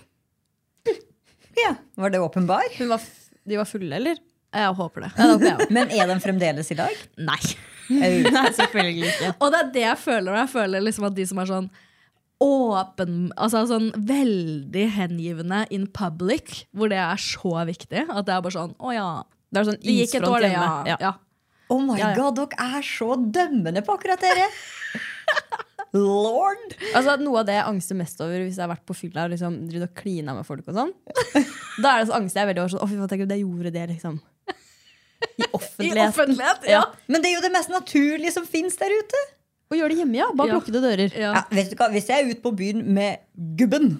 [1.61, 2.63] Ja, Var det åpenbar?
[2.79, 4.19] Hun var, f- de var fulle, eller?
[4.55, 5.11] Jeg håper det.
[5.75, 6.95] Men er den fremdeles i dag?
[7.19, 7.39] Nei.
[7.91, 9.31] Nei, selvfølgelig ikke.
[9.43, 10.37] Og det er det jeg føler.
[10.45, 11.71] Jeg føler liksom at de som er sånn
[12.41, 18.45] åpen Altså sånn veldig hengivne in public, hvor det er så viktig, at det er
[18.47, 19.09] bare sånn Å ja.
[19.51, 20.53] Det er sånn Det gikk et år, det.
[20.55, 20.97] Ja.
[21.03, 21.11] ja.
[21.71, 22.17] Oh my Ja, ja.
[22.17, 24.47] god, dere er så dømmende på akkurat dere!
[25.97, 26.75] Lord!
[26.95, 29.33] Altså, noe av det jeg angster mest over hvis jeg har vært på fylla og
[29.35, 30.93] liksom, og klina med folk, og sånn
[31.83, 33.43] da er det så angster jeg veldig over sånn, å fy faen, tenk om jeg
[33.45, 36.65] gjorde det liksom i I offentlighet.
[36.65, 36.79] ja.
[36.79, 36.83] Ja.
[37.11, 39.19] Men det er jo det mest naturlige som fins der ute.
[39.71, 40.29] Å gjøre det hjemme, ja.
[40.35, 40.55] Bak Ja.
[40.57, 41.13] lukkede dører.
[41.15, 41.33] Ja.
[41.37, 41.91] Ja, vet du hva?
[41.93, 43.21] Hvis jeg er ute på byen med
[43.61, 43.91] gubben,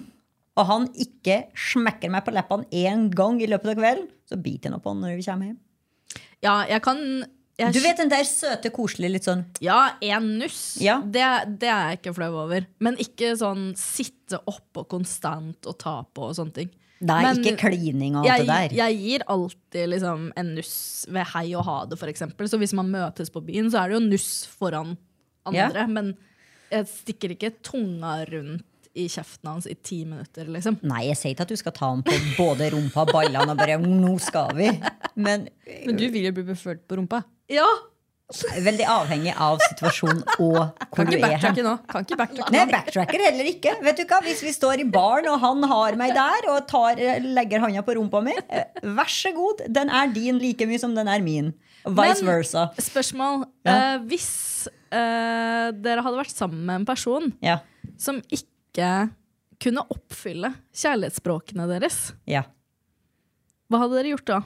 [0.59, 4.67] og han ikke smekker meg på leppene én gang i løpet av kvelden, så biter
[4.69, 5.59] jeg nå på han når vi kommer hjem.
[6.43, 6.99] ja, jeg kan
[7.61, 10.61] jeg, Du vet den der søte, koselige, litt sånn Ja, en nuss.
[10.81, 10.99] Ja.
[11.01, 11.23] Det,
[11.61, 12.67] det er jeg ikke flau over.
[12.83, 16.71] Men ikke sånn sitte oppå konstant og ta på og sånne ting.
[17.01, 18.75] Nei, Men ikke klining og alt jeg, det der.
[18.77, 20.73] jeg gir alltid liksom en nuss
[21.09, 22.49] ved hei og ha det, eksempel.
[22.49, 24.27] Så hvis man møtes på byen, så er det jo nuss
[24.59, 24.93] foran
[25.49, 25.87] andre.
[25.89, 26.11] Men
[26.71, 30.79] jeg stikker ikke tunga rundt i kjeften hans i ti minutter, liksom.
[30.83, 33.57] Nei, jeg sier ikke at du skal ta ham på både rumpa og ballene og
[33.61, 34.67] bare Nå skal vi.
[35.15, 35.47] Men
[35.85, 37.23] Men du vil jo bli befølt på rumpa.
[37.51, 37.67] Ja!
[38.31, 40.59] veldig avhengig av situasjonen og
[40.95, 41.57] hvor du er hen.
[41.65, 41.73] nå.
[41.91, 43.73] Kan ikke backtracke Nei, backtracker heller ikke.
[43.83, 44.21] Vet du hva?
[44.23, 47.97] Hvis vi står i baren, og han har meg der og tar, legger handa på
[47.97, 48.31] rumpa mi,
[48.95, 49.65] vær så god.
[49.67, 51.51] Den er din like mye som den er min.
[51.83, 52.69] Vice Men- versa.
[52.79, 53.43] Spørsmål.
[53.67, 53.75] Ja.
[53.75, 54.29] Eh, hvis
[54.95, 57.59] eh, dere hadde vært sammen med en person Ja.
[57.99, 58.47] som ikke
[59.61, 62.45] kunne oppfylle kjærlighetsspråkene deres, ja.
[63.69, 64.39] hva hadde dere gjort da?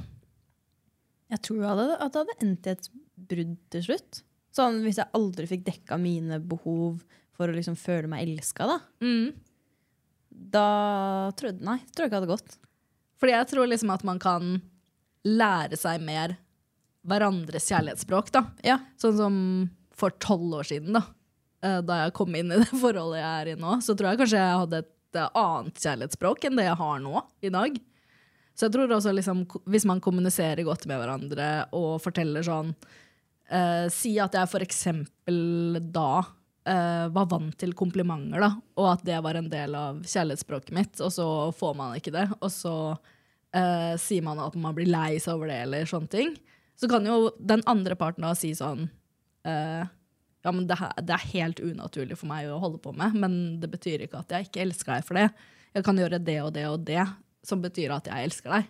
[1.33, 2.89] Jeg tror jeg hadde, at det hadde endt i et
[3.31, 4.21] brudd til slutt.
[4.55, 7.01] Sånn Hvis jeg aldri fikk dekka mine behov
[7.35, 8.77] for å liksom føle meg elska, da.
[9.03, 9.33] Mm.
[10.29, 10.67] Da
[11.35, 12.57] tror jeg, nei, tror jeg ikke hadde gått.
[13.19, 14.57] Fordi jeg tror liksom at man kan
[15.25, 16.37] lære seg mer
[17.05, 18.31] hverandres kjærlighetsspråk.
[18.35, 18.45] da.
[18.65, 18.79] Ja.
[19.01, 19.35] Sånn som
[19.95, 21.03] for tolv år siden, da.
[21.65, 24.21] Eh, Da jeg kom inn i det forholdet jeg er i nå, så tror jeg
[24.23, 27.81] kanskje jeg hadde et eh, annet kjærlighetsspråk enn det jeg har nå i dag.
[28.55, 32.69] Så jeg tror også liksom, hvis man kommuniserer godt med hverandre og forteller sånn
[33.51, 36.21] eh, Si at jeg for eksempel da
[36.63, 41.01] eh, var vant til komplimenter, da, og at det var en del av kjærlighetsspråket mitt,
[41.03, 42.75] og så får man ikke det, og så
[43.51, 46.31] eh, sier man at man blir lei seg over det, eller sånne ting,
[46.79, 48.87] så kan jo den andre parten da si sånn
[49.47, 49.83] eh,
[50.45, 53.37] ja, men det, her, det er helt unaturlig for meg å holde på med, men
[53.61, 55.27] det betyr ikke at jeg ikke elsker deg for det.
[55.75, 57.01] Jeg kan gjøre det og det og det,
[57.45, 58.67] som betyr at jeg elsker deg.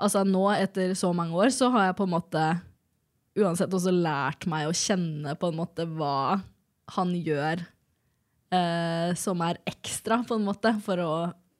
[0.00, 2.44] Altså nå, etter så mange år, så har jeg på en måte
[3.38, 6.40] uansett også lært meg å kjenne på en måte hva
[6.96, 7.60] han gjør
[8.50, 11.12] eh, som er ekstra, på en måte, for å,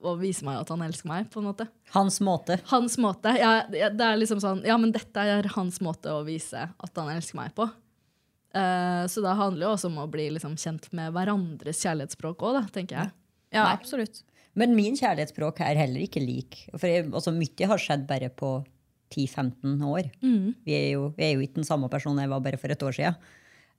[0.02, 1.68] å vise meg at han elsker meg, på en måte.
[1.94, 2.58] Hans måte.
[2.72, 3.36] Hans måte.
[3.38, 7.00] Ja, det det er liksom sånn, ja, men dette er hans måte å vise at
[7.00, 7.68] han elsker meg på.
[8.50, 12.60] Eh, så det handler jo også om å bli liksom kjent med hverandres kjærlighetsspråk òg,
[12.74, 13.14] tenker jeg.
[13.54, 13.76] Ja, Nei.
[13.76, 14.22] absolutt.
[14.58, 16.64] Men min kjærlighetsspråk er heller ikke lik.
[16.74, 18.58] For jeg, altså, mye har skjedd bare på
[19.14, 20.10] 10-15 år.
[20.66, 22.82] Vi, er jo, vi er jo ikke den samme personen jeg var bare for et
[22.86, 23.30] år siden.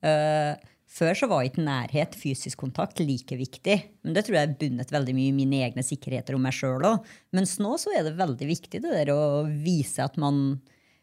[0.02, 0.56] Uh,
[0.92, 3.78] før så var ikke nærhet, fysisk kontakt, like viktig.
[4.04, 6.84] Men det tror jeg er bundet veldig mye i mine egne sikkerheter om meg sjøl
[6.88, 7.08] òg.
[7.36, 10.60] Mens nå så er det veldig viktig det der å vise at man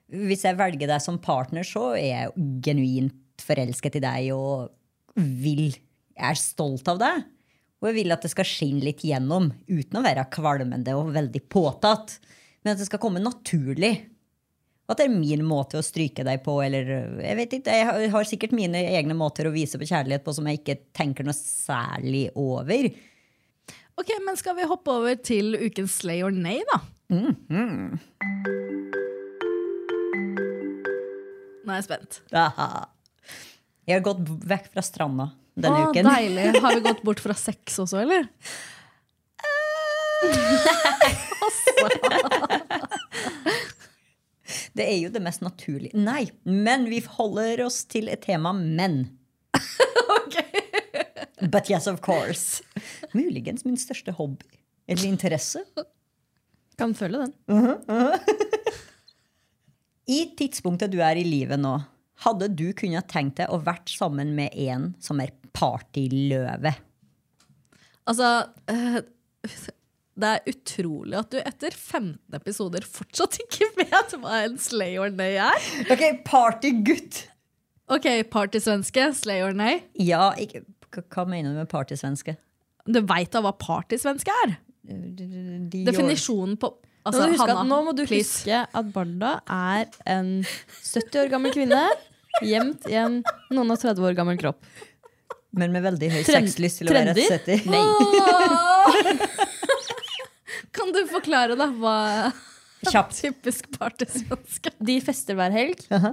[0.08, 4.70] Hvis jeg velger deg som partner, så er jeg genuint forelsket i deg og
[5.16, 5.68] vil
[6.18, 7.24] Jeg er stolt av deg.
[7.78, 11.42] Og jeg vil at det skal skinne litt gjennom, uten å være kvalmende og veldig
[11.46, 12.16] påtatt.
[12.64, 13.92] Men at det skal komme naturlig.
[14.88, 16.90] Og at det er min måte å stryke deg på, eller
[17.22, 20.46] jeg vet ikke, jeg har- sikkert mine egne måter å vise på kjærlighet på som
[20.46, 22.90] jeg ikke tenker noe særlig over.
[23.98, 26.80] Ok, men skal vi hoppe over til ukens slay or nay, da?
[31.64, 32.20] Nå er jeg spent.
[32.32, 32.88] Aha.
[33.88, 34.20] Jeg har gått
[34.50, 36.04] vekk fra stranda denne Åh, uken.
[36.06, 36.60] deilig.
[36.62, 38.28] Har vi gått bort fra sex også, eller?
[44.78, 45.96] Det er jo det mest naturlige.
[45.98, 49.08] Nei, men vi holder oss til et tema menn.
[51.52, 52.62] But yes, of course.
[53.16, 54.46] Muligens min største hobby.
[54.88, 55.62] Eller interesse.
[56.78, 57.32] Kan følge den.
[60.08, 61.74] I tidspunktet du er i livet nå,
[62.24, 66.72] hadde du kunnet tenkt deg å vært sammen med en som er partyløve?
[68.08, 68.28] Altså
[68.72, 69.00] eh,
[70.18, 75.12] Det er utrolig at du etter 15 episoder fortsatt ikke vet hva en slay or
[75.14, 75.68] nay er.
[75.94, 77.26] Ok, partygutt!
[77.88, 79.78] Ok, partysvenske, slay or nay.
[79.96, 82.34] Ja, ikke, hva- mener du med partysvenske?
[82.88, 84.56] Du veit da hva partysvenske er?
[84.88, 88.42] De Definisjonen på Nå, altså, må du huske Hanna, at, nå må du please.
[88.42, 91.82] huske at Barda er en 70 år gammel kvinne
[92.44, 93.20] gjemt i en
[93.54, 94.60] noen og 30 år gammel kropp.
[95.58, 97.24] Men med veldig høy Trend- sexlyst til å være trendy?
[97.32, 97.58] setter.
[97.72, 97.84] Nei.
[100.76, 101.96] Kan du forklare, da, hva
[102.88, 103.16] Kjapt.
[103.18, 105.80] typisk partysvenske De fester hver helg.
[105.90, 106.10] Uh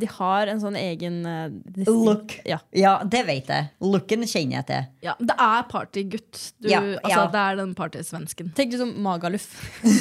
[0.00, 2.34] de har en sånn egen eh, Look.
[2.48, 2.58] Ja.
[2.74, 3.70] Ja, det vet jeg.
[3.84, 4.90] Looken kjenner jeg til.
[5.06, 6.42] Ja, det er partygutt.
[6.66, 7.24] Ja, altså, ja.
[7.34, 8.52] Det er den partysvensken.
[8.58, 9.48] Tenk liksom Magaluf.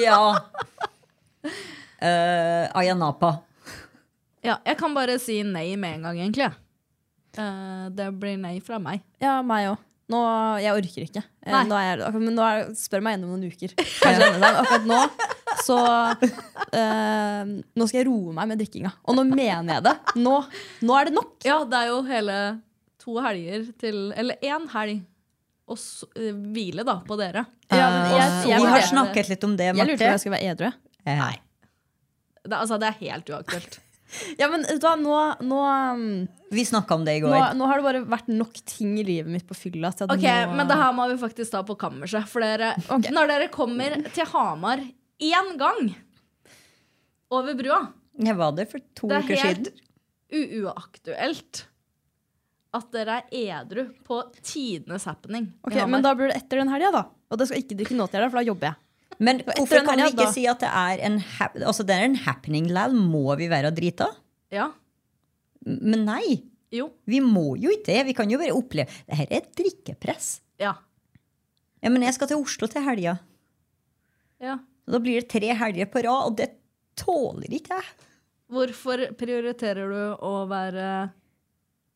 [0.00, 0.22] Ja.
[2.00, 3.38] Uh, Ayanapa.
[4.44, 6.48] Ja, jeg kan bare si nei med en gang, egentlig.
[7.38, 9.02] Eh, det blir nei fra meg.
[9.22, 9.82] Ja, meg òg.
[10.10, 10.20] Nå,
[10.58, 11.22] jeg orker ikke.
[11.44, 11.60] Eh, Nei.
[11.70, 13.74] Nå er jeg, men nå er, spør meg igjen om noen uker.
[14.02, 14.64] Kanskje denne dagen.
[14.64, 15.02] Akkurat nå
[15.64, 15.76] så
[16.72, 17.44] eh,
[17.76, 18.92] Nå skal jeg roe meg med drikkinga.
[19.08, 19.94] Og nå mener jeg det.
[20.20, 20.36] Nå,
[20.86, 21.36] nå er det nok.
[21.46, 22.38] Ja, det er jo hele
[23.00, 25.02] to helger til Eller én helg.
[25.70, 27.44] Og så, eh, hvile, da, på dere.
[27.70, 30.00] Ja, men jeg, Så jeg, vi har snakket litt om det, jeg lurte på om
[30.00, 30.10] Marte.
[30.10, 30.72] jeg skulle være edru.
[31.06, 31.36] Nei.
[32.40, 33.80] Det, altså, det er helt uaktuelt.
[34.40, 35.58] Ja, men vet du hva, nå, nå,
[35.94, 37.52] um, Vi snakka om det i nå, går.
[37.54, 39.92] nå har det bare vært nok ting i livet mitt på fylla.
[39.94, 42.26] til at Ok, nå, Men det her må vi faktisk ta på kammerset.
[42.26, 42.72] For dere,
[43.06, 44.82] når dere kommer til Hamar
[45.20, 45.90] én gang
[47.30, 47.80] over brua
[48.20, 49.70] Jeg var der for to Det er helt
[50.30, 51.64] uaktuelt
[52.76, 55.48] at dere er edru på tidenes happening.
[55.66, 57.00] Ok, Men da blir det etter den helga, da.
[57.32, 58.76] Og det skal ikke drikke nå til helga, for da jobber jeg.
[59.26, 60.34] Men hvorfor kan vi ikke da?
[60.36, 61.16] si at det er en,
[61.66, 62.94] altså, det er en happening lal?
[62.94, 64.06] Må vi være drita?
[64.54, 64.68] Ja,
[65.66, 66.44] Men nei.
[66.72, 68.06] jo, Vi må jo ikke det.
[68.06, 70.40] Vi kan jo bare oppleve Dette er et drikkepress.
[70.62, 70.74] ja,
[71.82, 73.18] Ja, men jeg skal til Oslo til helga.
[74.40, 74.58] ja.
[74.86, 76.50] Og Da blir det tre helger på rad, og det
[76.98, 78.08] tåler ikke jeg.
[78.50, 80.88] Hvorfor prioriterer du å være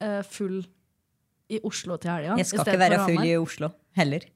[0.04, 0.60] eh, full
[1.50, 2.38] i Oslo til helga?
[2.38, 4.26] Jeg skal ikke være full i Oslo heller.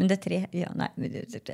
[0.00, 0.88] Men det er tre Ja, nei,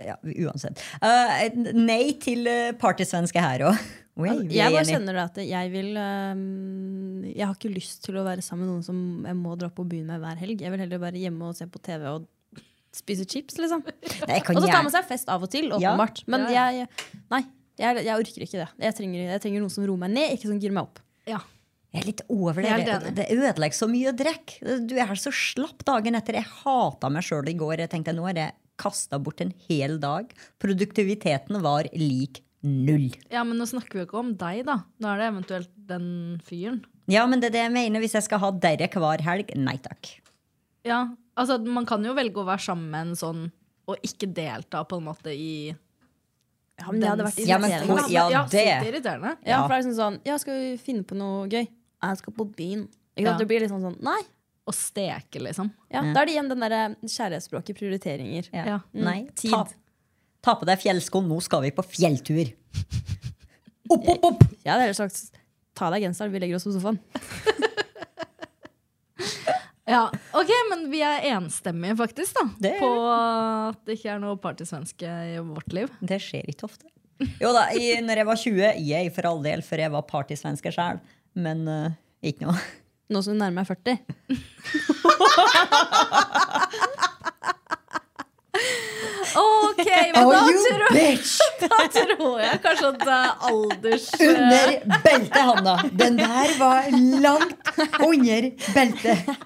[0.07, 0.83] ja, uansett.
[1.03, 3.81] Uh, nei til uh, partysvenske her òg.
[4.17, 8.65] Jeg bare kjenner at jeg vil um, Jeg har ikke lyst til å være sammen
[8.65, 10.63] med noen som jeg må dra på byen med hver helg.
[10.65, 12.25] Jeg vil heller være hjemme og se på TV og
[12.97, 13.83] Spise chips, liksom.
[13.85, 15.93] Nei, Og så tar man seg fest av og til, Ja.
[16.27, 16.89] Men Ja, jeg
[17.33, 17.43] Nei,
[17.77, 18.69] jeg, jeg orker ikke det.
[18.87, 21.03] Jeg trenger, jeg trenger noen som roer meg ned, ikke som girer meg opp.
[21.29, 21.43] Ja.
[21.93, 22.73] Jeg er litt over det.
[22.85, 24.79] Det, det ødelegger så mye å drikke.
[24.89, 26.37] Du er så slapp dagen etter.
[26.41, 27.79] Jeg hata meg sjøl i går.
[27.85, 30.33] Jeg tenkte nå har jeg kasta bort en hel dag.
[30.61, 33.13] Produktiviteten var lik null.
[33.31, 34.81] ja, men nå snakker vi jo ikke om deg, da.
[35.01, 36.09] Nå er det eventuelt den
[36.45, 36.83] fyren.
[37.09, 38.03] Ja, men det er det jeg mener.
[38.03, 40.11] Hvis jeg skal ha dere hver helg, nei takk.
[40.87, 41.05] Ja,
[41.37, 43.45] altså Man kan jo velge å være sammen med en sånn
[43.87, 48.11] og ikke delta på en måte i Ja, men det hadde vært Ja, men irriterende.
[48.13, 49.37] ja, ja, det- Ja, irriterende.
[49.47, 51.67] Ja, for det er liksom sånn Ja, skal vi finne på noe gøy?
[52.03, 52.89] Jeg skal på byen.
[53.17, 53.31] Ikke Ja.
[53.31, 53.39] sant?
[53.39, 54.21] Det blir litt sånn sånn Nei.
[54.67, 55.71] Å steke, liksom.
[55.93, 58.49] Ja, Da er det igjen den derre kjærlighetsspråket, prioriteringer.
[58.53, 58.65] Ja.
[58.67, 58.81] Ja.
[58.93, 59.53] Nei, Tid.
[59.53, 59.65] ta,
[60.43, 62.53] ta på deg fjellsko, nå skal vi på fjelltur.
[63.89, 64.41] Opp, opp, opp!
[64.65, 65.31] Jeg hadde heller sagt
[65.77, 66.99] ta deg genseren, vi legger oss på sofaen.
[69.87, 72.45] Ja, ok, Men vi er enstemmige, faktisk, da.
[72.59, 75.93] Det er på at det ikke er noe partysvenske i vårt liv.
[76.03, 76.91] Det skjer ikke ofte.
[77.41, 80.73] Jo da, i, når jeg var 20, jeg for all del, for jeg var partysvenske
[80.75, 80.99] sjøl.
[81.39, 82.59] Men uh, ikke noe.
[83.13, 84.01] Nå som du nærmer meg 40.
[89.37, 91.19] Ok, men da, Oh, tror, jeg
[91.61, 94.07] da tror jeg kanskje at uh, alders...
[94.25, 94.73] Under
[95.05, 95.75] beltet, Hanna.
[95.93, 96.89] Den der var
[97.23, 97.69] langt
[98.01, 99.37] under beltet.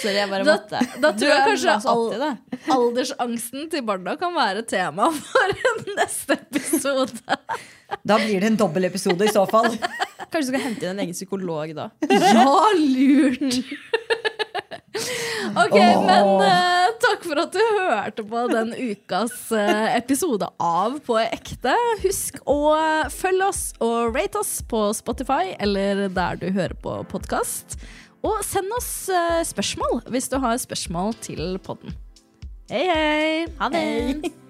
[0.00, 0.80] Sorry, jeg bare Da, måtte.
[1.02, 2.60] da Du tror jeg kanskje så opp til al det.
[2.76, 5.54] aldersangsten til barna kan være tema for
[5.98, 7.38] neste episode.
[8.06, 9.72] Da blir det en dobbel episode i så fall.
[10.30, 11.90] Kanskje du skal hente inn en egen psykolog da.
[12.08, 12.46] Ja,
[12.78, 13.60] lurt!
[15.56, 21.16] Ok, men uh, takk for at du hørte på den ukas uh, episode av På
[21.22, 21.72] ekte.
[22.02, 22.56] Husk å
[23.14, 27.78] følge oss og rate oss på Spotify eller der du hører på podkast.
[28.20, 31.96] Og send oss eh, spørsmål hvis du har spørsmål til podden.
[32.70, 33.48] Hei, hei!
[33.60, 34.30] Ha det!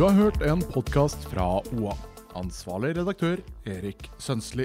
[0.00, 1.92] Du har hørt en podkast fra OA.
[2.38, 4.64] Ansvarlig redaktør Erik Sønsli.